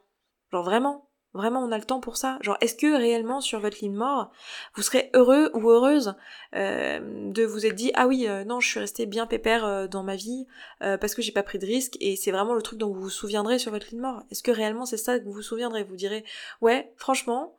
Genre 0.52 0.63
vraiment 0.63 1.08
Vraiment, 1.34 1.63
on 1.63 1.72
a 1.72 1.78
le 1.78 1.86
temps 1.86 2.02
pour 2.02 2.17
ça. 2.17 2.38
Genre, 2.41 2.58
est-ce 2.60 2.76
que 2.76 2.94
réellement, 2.94 3.39
sur 3.39 3.62
votre 3.62 3.78
ligne 3.82 3.96
mort, 3.96 4.34
vous 4.76 4.82
serez 4.82 5.10
heureux 5.13 5.50
ou 5.54 5.70
heureuse 5.70 6.13
de 6.52 7.46
vous 7.46 7.65
être 7.65 7.76
dit, 7.76 7.89
ah 7.96 8.06
oui, 8.06 8.28
non, 8.46 8.60
je 8.60 8.67
suis 8.67 8.82
restée 8.82 9.06
bien 9.06 9.26
pépère 9.26 9.88
dans 9.88 10.04
ma 10.04 10.17
vie 10.17 10.46
parce 10.82 11.15
que 11.15 11.22
j'ai 11.22 11.32
pas 11.32 11.41
pris 11.41 11.58
de 11.58 11.65
risque 11.65 11.96
et 12.02 12.17
c'est 12.17 12.32
vraiment 12.32 12.54
le 12.54 12.62
truc 12.62 12.80
dont 12.80 12.91
vous 12.91 13.04
vous 13.04 13.10
souviendrez 13.10 13.60
sur 13.60 13.72
votre 13.72 13.88
ligne 13.91 14.02
mort. 14.02 14.24
Est-ce 14.30 14.44
que 14.44 14.52
réellement 14.52 14.86
c'est 14.86 14.98
ça 14.98 15.20
que 15.20 15.24
vous 15.24 15.32
vous 15.32 15.41
souviendrez? 15.41 15.86
Vous 15.86 15.96
direz, 15.96 16.26
ouais, 16.60 16.91
franchement, 16.98 17.56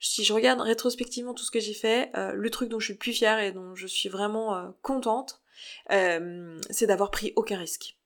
si 0.00 0.24
je 0.24 0.32
regarde 0.32 0.60
rétrospectivement 0.60 1.34
tout 1.34 1.44
ce 1.44 1.50
que 1.50 1.60
j'ai 1.60 1.74
fait, 1.74 2.10
euh, 2.16 2.32
le 2.32 2.50
truc 2.50 2.68
dont 2.68 2.80
je 2.80 2.86
suis 2.86 2.94
plus 2.94 3.12
fière 3.12 3.38
et 3.38 3.52
dont 3.52 3.74
je 3.74 3.86
suis 3.86 4.08
vraiment 4.08 4.56
euh, 4.56 4.68
contente, 4.82 5.42
c'est 5.88 6.86
d'avoir 6.86 7.10
pris 7.10 7.32
aucun 7.36 7.58
risque. 7.58 7.98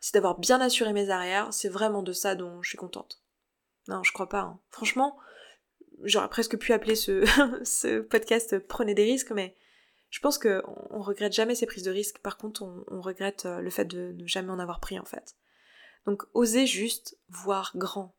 C'est 0.00 0.14
d'avoir 0.14 0.38
bien 0.38 0.60
assuré 0.60 0.92
mes 0.92 1.10
arrières, 1.10 1.52
c'est 1.52 1.68
vraiment 1.68 2.02
de 2.02 2.12
ça 2.12 2.34
dont 2.34 2.62
je 2.62 2.70
suis 2.70 2.78
contente. 2.78 3.22
Non, 3.88 4.02
je 4.02 4.12
crois 4.12 4.28
pas. 4.28 4.40
Hein. 4.40 4.60
Franchement, 4.70 5.18
j'aurais 6.02 6.30
presque 6.30 6.56
pu 6.56 6.72
appeler 6.72 6.94
ce, 6.94 7.24
ce 7.64 8.00
podcast 8.00 8.58
Prenez 8.58 8.94
des 8.94 9.04
risques, 9.04 9.32
mais 9.32 9.54
je 10.14 10.20
pense 10.20 10.38
qu'on 10.38 10.62
on 10.90 11.02
regrette 11.02 11.32
jamais 11.32 11.56
ces 11.56 11.66
prises 11.66 11.82
de 11.82 11.90
risques, 11.90 12.20
par 12.20 12.36
contre 12.36 12.62
on, 12.62 13.00
regrette 13.00 13.46
euh, 13.46 13.60
le 13.60 13.68
fait 13.68 13.84
de 13.84 14.12
ne 14.12 14.28
jamais 14.28 14.52
en 14.52 14.60
avoir 14.60 14.78
pris 14.78 14.96
en 14.96 15.04
fait. 15.04 15.34
Donc 16.06 16.22
osez 16.34 16.68
juste 16.68 17.18
voir 17.28 17.72
grand. 17.74 18.13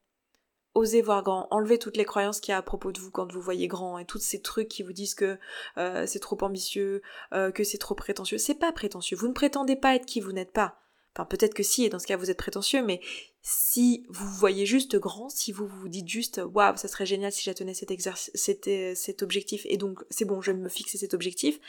Osez 0.75 1.01
voir 1.01 1.23
grand, 1.23 1.47
enlevez 1.51 1.79
toutes 1.79 1.95
les 1.95 2.05
croyances 2.05 2.41
qu'il 2.41 2.51
y 2.51 2.55
a 2.55 2.57
à 2.57 2.61
propos 2.61 2.91
de 2.91 2.99
vous 2.99 3.09
quand 3.09 3.31
vous 3.31 3.41
voyez 3.41 3.67
grand 3.67 3.97
et 3.97 4.05
tous 4.05 4.19
ces 4.19 4.41
trucs 4.41 4.67
qui 4.67 4.83
vous 4.83 4.93
disent 4.93 5.15
que 5.15 5.37
euh, 5.77 6.05
c'est 6.05 6.19
trop 6.19 6.37
ambitieux, 6.41 7.01
euh, 7.33 7.51
que 7.51 7.63
c'est 7.63 7.77
trop 7.77 7.95
prétentieux. 7.95 8.37
C'est 8.37 8.55
pas 8.55 8.73
prétentieux, 8.73 9.17
vous 9.17 9.29
ne 9.29 9.33
prétendez 9.33 9.77
pas 9.77 9.95
être 9.95 10.05
qui 10.05 10.19
vous 10.19 10.33
n'êtes 10.33 10.51
pas. 10.51 10.84
Enfin, 11.15 11.25
peut-être 11.25 11.53
que 11.53 11.63
si, 11.63 11.85
et 11.85 11.89
dans 11.89 11.99
ce 11.99 12.07
cas, 12.07 12.17
vous 12.17 12.29
êtes 12.29 12.37
prétentieux, 12.37 12.83
mais 12.83 12.99
si 13.41 14.05
vous 14.09 14.27
voyez 14.27 14.65
juste 14.65 14.97
grand, 14.97 15.29
si 15.29 15.53
vous 15.53 15.65
vous 15.65 15.87
dites 15.87 16.09
juste, 16.09 16.41
waouh, 16.43 16.75
ça 16.75 16.89
serait 16.89 17.05
génial 17.05 17.31
si 17.31 17.41
j'atteignais 17.43 17.73
cet, 17.73 17.89
cet, 18.33 18.69
cet 18.95 19.23
objectif, 19.23 19.65
et 19.69 19.77
donc 19.77 20.03
c'est 20.09 20.25
bon, 20.25 20.41
je 20.41 20.51
vais 20.51 20.57
me 20.57 20.67
fixer 20.67 20.97
cet 20.97 21.13
objectif, 21.13 21.59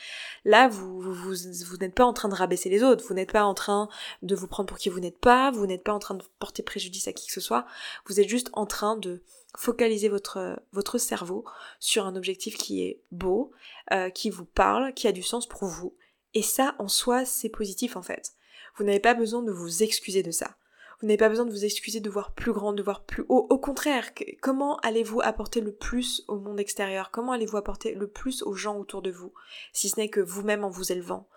là, 0.45 0.67
vous, 0.67 1.01
vous, 1.01 1.13
vous, 1.13 1.77
n'êtes 1.77 1.95
pas 1.95 2.05
en 2.05 2.13
train 2.13 2.29
de 2.29 2.35
rabaisser 2.35 2.69
les 2.71 2.83
autres, 2.83 3.05
vous 3.07 3.15
n'êtes 3.15 3.31
pas 3.31 3.45
en 3.45 3.55
train 3.55 3.89
de 4.23 4.35
vous 4.35 4.49
prendre 4.49 4.69
pour 4.69 4.79
qui 4.79 4.89
vous 4.89 4.99
n'êtes 4.99 5.19
pas, 5.19 5.53
vous 5.53 5.67
n'êtes 5.67 5.85
pas 5.85 5.93
en 5.93 6.01
train 6.01 6.17
de 6.17 6.25
porter 6.41 6.65
préjudice 6.65 7.07
à 7.07 7.13
qui 7.13 7.29
que 7.29 7.33
ce 7.33 7.41
soit, 7.41 7.67
vous 8.07 8.19
êtes 8.19 8.29
juste 8.29 8.51
en 8.53 8.67
train 8.67 8.97
de 8.97 9.23
focaliser 9.57 10.09
votre, 10.09 10.61
votre 10.73 10.99
cerveau 10.99 11.45
sur 11.79 12.05
un 12.05 12.17
objectif 12.17 12.59
qui 12.59 12.83
est 12.83 13.01
beau, 13.13 13.53
euh, 13.93 14.11
qui 14.11 14.31
vous 14.31 14.45
parle, 14.45 14.93
qui 14.95 15.07
a 15.07 15.13
du 15.13 15.23
sens 15.23 15.47
pour 15.47 15.67
vous. 15.67 15.95
Et 16.35 16.43
ça, 16.43 16.75
en 16.79 16.89
soi, 16.89 17.25
c'est 17.25 17.49
positif 17.49 17.97
en 17.97 18.03
fait. 18.03 18.36
Vous 18.77 18.85
n'avez 18.85 19.01
pas 19.01 19.15
besoin 19.15 19.43
de 19.43 19.53
vous 19.53 19.83
excuser 19.83 20.23
de 20.23 20.31
ça. 20.31 20.57
Vous 21.01 21.07
n'avez 21.07 21.19
pas 21.19 21.29
besoin 21.29 21.45
de 21.45 21.51
vous 21.51 21.65
excuser 21.65 22.01
de 22.01 22.09
voir 22.09 22.33
plus 22.33 22.53
grand, 22.53 22.73
de 22.73 22.83
voir 22.83 23.05
plus 23.05 23.25
haut. 23.29 23.47
Au 23.51 23.59
contraire, 23.59 24.13
comment 24.41 24.77
allez-vous 24.79 25.21
apporter 25.21 25.61
le 25.61 25.73
plus 25.73 26.25
au 26.27 26.39
monde 26.39 26.59
extérieur? 26.59 27.11
Comment 27.11 27.33
allez-vous 27.33 27.59
apporter 27.59 27.95
le 27.95 28.07
plus 28.07 28.43
aux 28.43 28.55
gens 28.55 28.79
autour 28.79 29.03
de 29.03 29.11
vous? 29.11 29.33
Si 29.73 29.89
ce 29.91 30.01
n'est 30.01 30.09
que 30.09 30.21
vous-même 30.21 30.65
en 30.65 30.71
vous 30.71 30.93
élevant. 30.93 31.29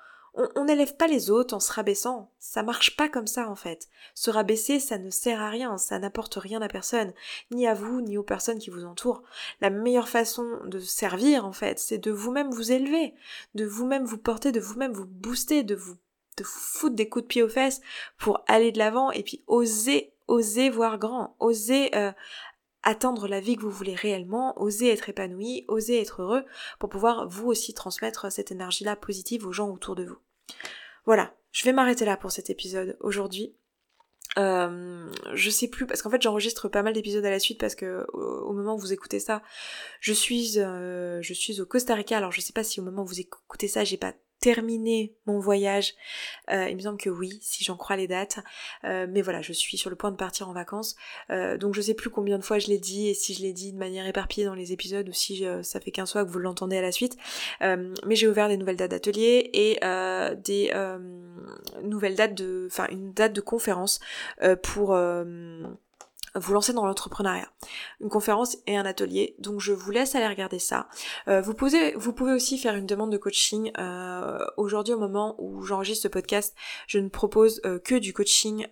On 0.56 0.66
n'élève 0.66 0.96
pas 0.96 1.08
les 1.08 1.32
autres 1.32 1.56
en 1.56 1.60
se 1.60 1.74
rabaissant. 1.74 2.32
Ça 2.40 2.64
marche 2.64 2.96
pas 2.96 3.10
comme 3.10 3.28
ça 3.28 3.50
en 3.50 3.56
fait. 3.56 3.90
Se 4.14 4.30
rabaisser, 4.30 4.80
ça 4.80 4.98
ne 4.98 5.10
sert 5.10 5.42
à 5.42 5.50
rien, 5.50 5.78
ça 5.78 6.00
n'apporte 6.00 6.36
rien 6.36 6.62
à 6.62 6.68
personne, 6.68 7.14
ni 7.52 7.68
à 7.68 7.74
vous, 7.74 8.00
ni 8.00 8.18
aux 8.18 8.24
personnes 8.24 8.60
qui 8.60 8.70
vous 8.70 8.86
entourent. 8.86 9.24
La 9.60 9.70
meilleure 9.72 10.08
façon 10.08 10.46
de 10.66 10.80
servir 10.80 11.46
en 11.46 11.52
fait, 11.52 11.80
c'est 11.80 11.98
de 11.98 12.12
vous-même 12.12 12.52
vous 12.52 12.72
élever, 12.72 13.16
de 13.56 13.66
vous-même 13.66 14.06
vous 14.06 14.20
porter, 14.20 14.52
de 14.52 14.60
vous-même 14.60 14.94
vous 14.94 15.08
booster, 15.08 15.64
de 15.64 15.76
vous 15.76 15.98
foutre 16.44 16.96
des 16.96 17.10
coups 17.10 17.24
de 17.24 17.28
pied 17.28 17.44
aux 17.44 17.50
fesses 17.50 17.82
pour 18.18 18.44
aller 18.48 18.72
de 18.72 18.78
l'avant 18.78 19.12
et 19.12 19.24
puis 19.24 19.44
oser, 19.48 20.14
oser 20.28 20.70
voir 20.70 20.98
grand, 20.98 21.36
oser 21.40 21.96
euh, 21.96 22.12
atteindre 22.84 23.28
la 23.28 23.40
vie 23.40 23.56
que 23.56 23.62
vous 23.62 23.70
voulez 23.70 23.96
réellement, 23.96 24.60
oser 24.62 24.90
être 24.90 25.10
épanoui, 25.10 25.66
oser 25.68 26.02
être 26.02 26.22
heureux 26.22 26.46
pour 26.80 26.90
pouvoir 26.90 27.28
vous 27.28 27.48
aussi 27.48 27.74
transmettre 27.74 28.32
cette 28.32 28.52
énergie-là 28.52 28.96
positive 28.96 29.46
aux 29.46 29.52
gens 29.52 29.70
autour 29.70 29.96
de 29.96 30.06
vous. 30.06 30.18
Voilà, 31.06 31.34
je 31.52 31.64
vais 31.66 31.74
m'arrêter 31.74 32.06
là 32.06 32.18
pour 32.18 32.32
cet 32.32 32.50
épisode 32.50 32.98
aujourd'hui. 33.02 33.56
Euh, 34.38 35.12
je 35.34 35.50
sais 35.50 35.68
plus 35.68 35.88
parce 35.88 36.04
qu'en 36.04 36.10
fait 36.12 36.22
j'enregistre 36.22 36.70
pas 36.70 36.84
mal 36.84 36.94
d'épisodes 36.94 37.26
à 37.26 37.32
la 37.32 37.40
suite 37.40 37.60
parce 37.60 37.74
que 37.74 38.06
au, 38.14 38.54
moment 38.54 38.76
où 38.76 38.78
vous 38.78 38.94
écoutez 38.94 39.20
ça, 39.20 39.42
je 40.02 40.14
suis 40.14 40.60
euh, 40.60 41.20
je 41.22 41.34
suis 41.34 41.60
au 41.62 41.66
Costa 41.66 41.96
Rica. 41.96 42.18
Alors 42.18 42.32
je 42.32 42.40
sais 42.40 42.54
pas 42.54 42.64
si 42.64 42.80
au 42.80 42.84
moment 42.84 43.02
où 43.02 43.08
vous 43.08 43.20
écoutez 43.20 43.68
ça, 43.68 43.84
j'ai 43.84 43.98
pas 43.98 44.14
terminé 44.40 45.16
mon 45.26 45.40
voyage. 45.40 45.94
Euh, 46.50 46.70
il 46.70 46.76
me 46.76 46.82
semble 46.82 46.98
que 46.98 47.10
oui, 47.10 47.40
si 47.42 47.64
j'en 47.64 47.76
crois 47.76 47.96
les 47.96 48.08
dates. 48.08 48.40
Euh, 48.84 49.06
mais 49.10 49.22
voilà, 49.22 49.42
je 49.42 49.54
suis 49.54 49.78
sur 49.78 49.90
le 49.90 49.96
point 49.96 50.12
de 50.12 50.16
partir 50.16 50.50
en 50.50 50.54
vacances. 50.54 50.96
Euh, 51.30 51.58
donc 51.58 51.76
je 51.76 51.82
sais 51.82 51.94
plus 51.94 52.10
combien 52.10 52.38
de 52.38 52.44
fois 52.44 52.60
je 52.60 52.68
l'ai 52.68 52.78
dit 52.78 53.10
et 53.10 53.14
si 53.14 53.34
je 53.34 53.42
l'ai 53.42 53.54
dit 53.54 53.74
de 53.74 53.78
manière 53.78 54.08
éparpillée 54.08 54.46
dans 54.46 54.56
les 54.56 54.72
épisodes 54.72 55.08
ou 55.08 55.14
si 55.14 55.46
ça 55.64 55.80
fait 55.80 55.92
qu'un 55.92 56.06
soir 56.06 56.26
que 56.26 56.30
vous 56.30 56.40
l'entendez 56.40 56.78
à 56.78 56.82
la 56.82 56.92
suite. 56.92 57.18
mais 57.62 58.16
j'ai 58.16 58.28
ouvert 58.28 58.48
des 58.48 58.58
nouvelles 58.58 58.78
dates 58.78 58.92
d'atelier 58.92 59.50
et 59.54 59.80
des 60.44 60.72
nouvelles 61.84 62.16
dates 62.16 62.36
de, 62.36 62.68
enfin 62.70 62.88
une 62.90 63.14
date 63.14 63.34
de 63.34 63.42
conférence 63.42 64.00
pour 64.64 64.96
vous 66.36 66.54
lancer 66.54 66.74
dans 66.74 66.86
l'entrepreneuriat. 66.86 67.50
Une 68.02 68.10
conférence 68.10 68.58
et 68.68 68.78
un 68.78 68.86
atelier, 68.86 69.36
donc 69.40 69.60
je 69.60 69.74
vous 69.74 69.92
laisse 69.92 70.16
aller 70.16 70.28
regarder 70.28 70.60
ça. 70.60 70.88
Euh, 71.28 71.42
vous, 71.42 71.54
pouvez, 71.54 71.94
aussi 72.34 72.58
faire 72.58 72.76
une 72.76 72.86
demande 72.86 73.12
de 73.12 73.18
coaching. 73.18 73.72
Euh, 73.78 74.46
aujourd'hui, 74.58 74.94
au 74.94 75.00
moment 75.00 75.36
où 75.38 75.64
j'enregistre 75.64 76.04
ce 76.04 76.08
podcast, 76.08 76.56
je 76.88 77.00
ne 77.00 77.10
propose 77.10 77.62
euh, 77.66 77.80
que 77.80 77.96
du 77.96 78.14
coaching 78.14 78.68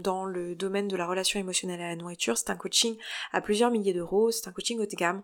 dans 0.00 0.24
le 0.24 0.54
domaine 0.54 0.88
de 0.88 0.96
la 0.96 1.06
relation 1.06 1.40
émotionnelle 1.40 1.80
à 1.80 1.88
la 1.88 1.96
nourriture. 1.96 2.36
C'est 2.36 2.50
un 2.50 2.56
coaching 2.56 2.96
à 3.32 3.40
plusieurs 3.40 3.70
milliers 3.70 3.92
d'euros, 3.92 4.30
c'est 4.30 4.48
un 4.48 4.52
coaching 4.52 4.78
haut 4.80 4.86
de 4.86 4.96
gamme. 4.96 5.22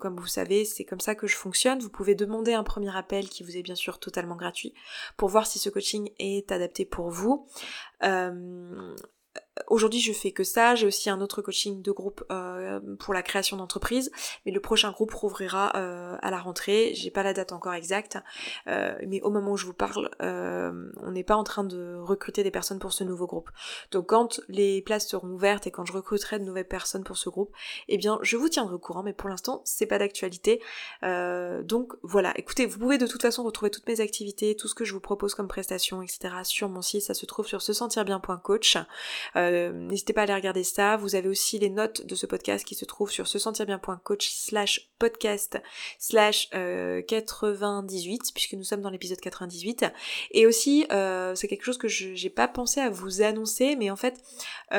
comme 0.00 0.18
vous 0.18 0.26
savez, 0.26 0.64
c'est 0.64 0.84
comme 0.84 1.00
ça 1.00 1.14
que 1.14 1.26
je 1.26 1.36
fonctionne. 1.36 1.78
Vous 1.80 1.90
pouvez 1.90 2.14
demander 2.14 2.54
un 2.54 2.62
premier 2.62 2.94
appel 2.96 3.28
qui 3.28 3.42
vous 3.42 3.56
est 3.56 3.62
bien 3.62 3.74
sûr 3.74 3.98
totalement 3.98 4.36
gratuit 4.36 4.74
pour 5.16 5.28
voir 5.28 5.46
si 5.46 5.58
ce 5.58 5.70
coaching 5.70 6.10
est 6.18 6.52
adapté 6.52 6.84
pour 6.84 7.10
vous. 7.10 7.46
Aujourd'hui, 9.66 10.00
je 10.00 10.12
fais 10.12 10.30
que 10.30 10.44
ça. 10.44 10.74
J'ai 10.74 10.86
aussi 10.86 11.10
un 11.10 11.20
autre 11.20 11.42
coaching 11.42 11.82
de 11.82 11.90
groupe 11.90 12.24
euh, 12.30 12.80
pour 12.98 13.14
la 13.14 13.22
création 13.22 13.56
d'entreprise, 13.56 14.10
mais 14.46 14.52
le 14.52 14.60
prochain 14.60 14.90
groupe 14.92 15.12
rouvrira 15.12 15.72
euh, 15.76 16.16
à 16.20 16.30
la 16.30 16.38
rentrée. 16.38 16.92
J'ai 16.94 17.10
pas 17.10 17.22
la 17.22 17.32
date 17.32 17.52
encore 17.52 17.74
exacte, 17.74 18.18
euh, 18.66 18.94
mais 19.06 19.20
au 19.22 19.30
moment 19.30 19.52
où 19.52 19.56
je 19.56 19.66
vous 19.66 19.74
parle, 19.74 20.10
on 20.20 21.10
n'est 21.10 21.24
pas 21.24 21.36
en 21.36 21.44
train 21.44 21.64
de 21.64 21.96
recruter 21.96 22.42
des 22.42 22.50
personnes 22.50 22.78
pour 22.78 22.92
ce 22.92 23.04
nouveau 23.04 23.26
groupe. 23.26 23.50
Donc, 23.90 24.06
quand 24.06 24.40
les 24.48 24.82
places 24.82 25.08
seront 25.08 25.28
ouvertes 25.28 25.66
et 25.66 25.70
quand 25.70 25.84
je 25.84 25.92
recruterai 25.92 26.38
de 26.38 26.44
nouvelles 26.44 26.68
personnes 26.68 27.04
pour 27.04 27.16
ce 27.16 27.28
groupe, 27.28 27.52
eh 27.88 27.98
bien, 27.98 28.18
je 28.22 28.36
vous 28.36 28.48
tiendrai 28.48 28.74
au 28.74 28.78
courant. 28.78 29.02
Mais 29.02 29.12
pour 29.12 29.28
l'instant, 29.28 29.62
c'est 29.64 29.86
pas 29.86 29.98
d'actualité. 29.98 30.62
donc 31.02 31.94
voilà. 32.02 32.32
Écoutez, 32.36 32.66
vous 32.66 32.78
pouvez 32.78 32.98
de 32.98 33.06
toute 33.06 33.22
façon 33.22 33.42
retrouver 33.42 33.70
toutes 33.70 33.86
mes 33.86 34.00
activités, 34.00 34.56
tout 34.56 34.68
ce 34.68 34.74
que 34.74 34.84
je 34.84 34.92
vous 34.92 35.00
propose 35.00 35.34
comme 35.34 35.48
prestations, 35.48 36.02
etc. 36.02 36.34
sur 36.44 36.68
mon 36.68 36.82
site. 36.82 37.02
Ça 37.02 37.14
se 37.14 37.26
trouve 37.26 37.46
sur 37.46 37.62
se 37.62 37.72
sentir 37.72 38.04
bien.coach. 38.04 38.78
Euh, 39.36 39.47
n'hésitez 39.50 40.12
pas 40.12 40.22
à 40.22 40.24
aller 40.24 40.34
regarder 40.34 40.64
ça. 40.64 40.96
Vous 40.96 41.14
avez 41.14 41.28
aussi 41.28 41.58
les 41.58 41.70
notes 41.70 42.06
de 42.06 42.14
ce 42.14 42.26
podcast 42.26 42.64
qui 42.64 42.74
se 42.74 42.84
trouvent 42.84 43.10
sur 43.10 43.26
se 43.26 43.38
sentir 43.38 43.66
bien.coach 43.66 44.30
slash 44.30 44.90
podcast 44.98 45.58
slash 45.98 46.50
98 46.50 46.54
euh, 46.54 48.30
puisque 48.34 48.54
nous 48.54 48.64
sommes 48.64 48.80
dans 48.80 48.90
l'épisode 48.90 49.20
98. 49.20 49.86
Et 50.32 50.46
aussi, 50.46 50.86
euh, 50.92 51.34
c'est 51.34 51.48
quelque 51.48 51.64
chose 51.64 51.78
que 51.78 51.88
j'ai 51.88 52.30
pas 52.30 52.48
pensé 52.48 52.80
à 52.80 52.90
vous 52.90 53.22
annoncer, 53.22 53.76
mais 53.76 53.90
en 53.90 53.96
fait, 53.96 54.20
il 54.72 54.78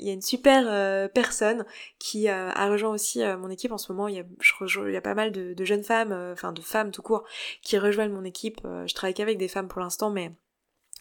y 0.00 0.10
a 0.10 0.12
une 0.12 0.22
super 0.22 1.10
personne 1.12 1.64
qui 1.98 2.28
a 2.28 2.68
rejoint 2.68 2.90
aussi 2.90 3.22
mon 3.22 3.50
équipe 3.50 3.72
en 3.72 3.78
ce 3.78 3.92
moment. 3.92 4.08
Il 4.08 4.16
y 4.16 4.20
a, 4.20 4.24
je 4.40 4.88
il 4.88 4.92
y 4.92 4.96
a 4.96 5.02
pas 5.02 5.14
mal 5.14 5.32
de, 5.32 5.54
de 5.54 5.64
jeunes 5.64 5.84
femmes, 5.84 6.12
enfin 6.32 6.52
de 6.52 6.60
femmes 6.60 6.90
tout 6.90 7.02
court, 7.02 7.24
qui 7.62 7.78
rejoignent 7.78 8.12
mon 8.12 8.24
équipe. 8.24 8.60
je 8.86 8.94
travaille 8.94 9.14
qu'avec 9.14 9.38
des 9.38 9.48
femmes 9.48 9.68
pour 9.68 9.80
l'instant, 9.80 10.10
mais 10.10 10.32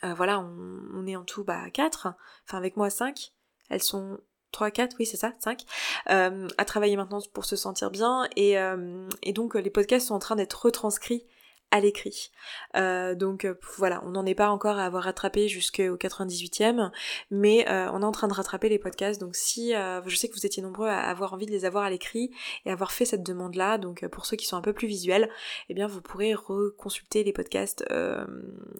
euh, 0.06 0.14
voilà, 0.14 0.40
on, 0.40 1.06
est 1.08 1.16
en 1.16 1.24
tout 1.24 1.44
bah, 1.44 1.70
4, 1.72 2.14
enfin 2.46 2.58
avec 2.58 2.78
moi 2.78 2.90
5. 2.90 3.34
Elles 3.70 3.82
sont 3.82 4.20
3, 4.52 4.72
4, 4.72 4.96
oui 5.00 5.06
c'est 5.06 5.18
ça, 5.18 5.34
5, 5.40 5.64
euh, 6.10 6.48
à 6.58 6.66
travailler 6.66 6.96
maintenant 6.96 7.20
pour 7.34 7.46
se 7.46 7.56
sentir 7.56 7.92
bien. 7.92 8.28
Et, 8.36 8.58
euh, 8.60 9.08
et 9.24 9.34
donc 9.34 9.56
les 9.56 9.70
podcasts 9.70 10.08
sont 10.08 10.16
en 10.16 10.20
train 10.20 10.36
d'être 10.36 10.66
retranscrits 10.66 11.26
à 11.76 11.82
l'écrit. 11.82 12.32
Euh, 12.78 13.16
donc 13.16 13.44
euh, 13.44 13.56
voilà, 13.78 14.02
on 14.06 14.12
n'en 14.12 14.26
est 14.26 14.34
pas 14.34 14.50
encore 14.50 14.78
à 14.78 14.86
avoir 14.86 15.04
rattrapé 15.04 15.50
jusqu'au 15.50 15.98
98e, 15.98 16.90
mais 17.32 17.68
euh, 17.70 17.90
on 17.92 18.02
est 18.02 18.06
en 18.06 18.14
train 18.14 18.30
de 18.30 18.34
rattraper 18.34 18.70
les 18.70 18.80
podcasts. 18.80 19.20
Donc 19.20 19.36
si 19.36 19.74
je 19.74 20.16
sais 20.16 20.30
que 20.30 20.34
vous 20.34 20.46
étiez 20.46 20.64
nombreux 20.64 20.88
à 20.88 21.02
avoir 21.02 21.34
envie 21.34 21.46
de 21.46 21.52
les 21.52 21.66
avoir 21.66 21.84
à 21.84 21.90
l'écrit 21.90 22.32
et 22.66 22.72
avoir 22.72 22.94
fait 22.94 23.04
cette 23.04 23.24
demande-là, 23.24 23.78
donc 23.78 24.08
pour 24.08 24.26
ceux 24.26 24.38
qui 24.38 24.46
sont 24.46 24.56
un 24.56 24.62
peu 24.62 24.72
plus 24.72 24.88
visuels, 24.88 25.30
eh 25.68 25.74
bien 25.74 25.88
vous 25.88 26.02
pourrez 26.02 26.34
reconsulter 26.34 27.24
les 27.24 27.34
podcasts 27.34 27.86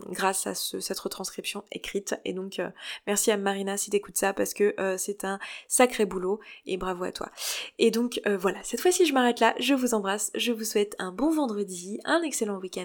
grâce 0.10 0.48
à 0.48 0.56
cette 0.56 1.00
retranscription 1.00 1.66
écrite. 1.72 2.16
Et 2.24 2.32
donc 2.32 2.62
merci 3.08 3.30
à 3.32 3.38
Marina 3.38 3.76
si 3.76 3.90
t'écoutes 3.90 4.18
ça 4.18 4.32
parce 4.32 4.54
que 4.54 4.74
c'est 4.98 5.26
un 5.26 5.40
sacré 5.68 6.06
boulot 6.06 6.40
et 6.66 6.78
bravo 6.78 7.04
à 7.04 7.12
toi. 7.12 7.30
Et 7.78 7.92
donc 7.92 8.22
voilà, 8.26 8.60
cette 8.64 8.80
fois-ci 8.80 9.06
je 9.06 9.14
m'arrête 9.14 9.42
là, 9.42 9.54
je 9.60 9.74
vous 9.74 9.94
embrasse, 9.94 10.32
je 10.36 10.54
vous 10.54 10.64
souhaite 10.64 10.96
un 11.00 11.12
bon 11.12 11.30
vendredi, 11.30 12.00
un 12.06 12.22
excellent 12.22 12.58
week-end 12.58 12.85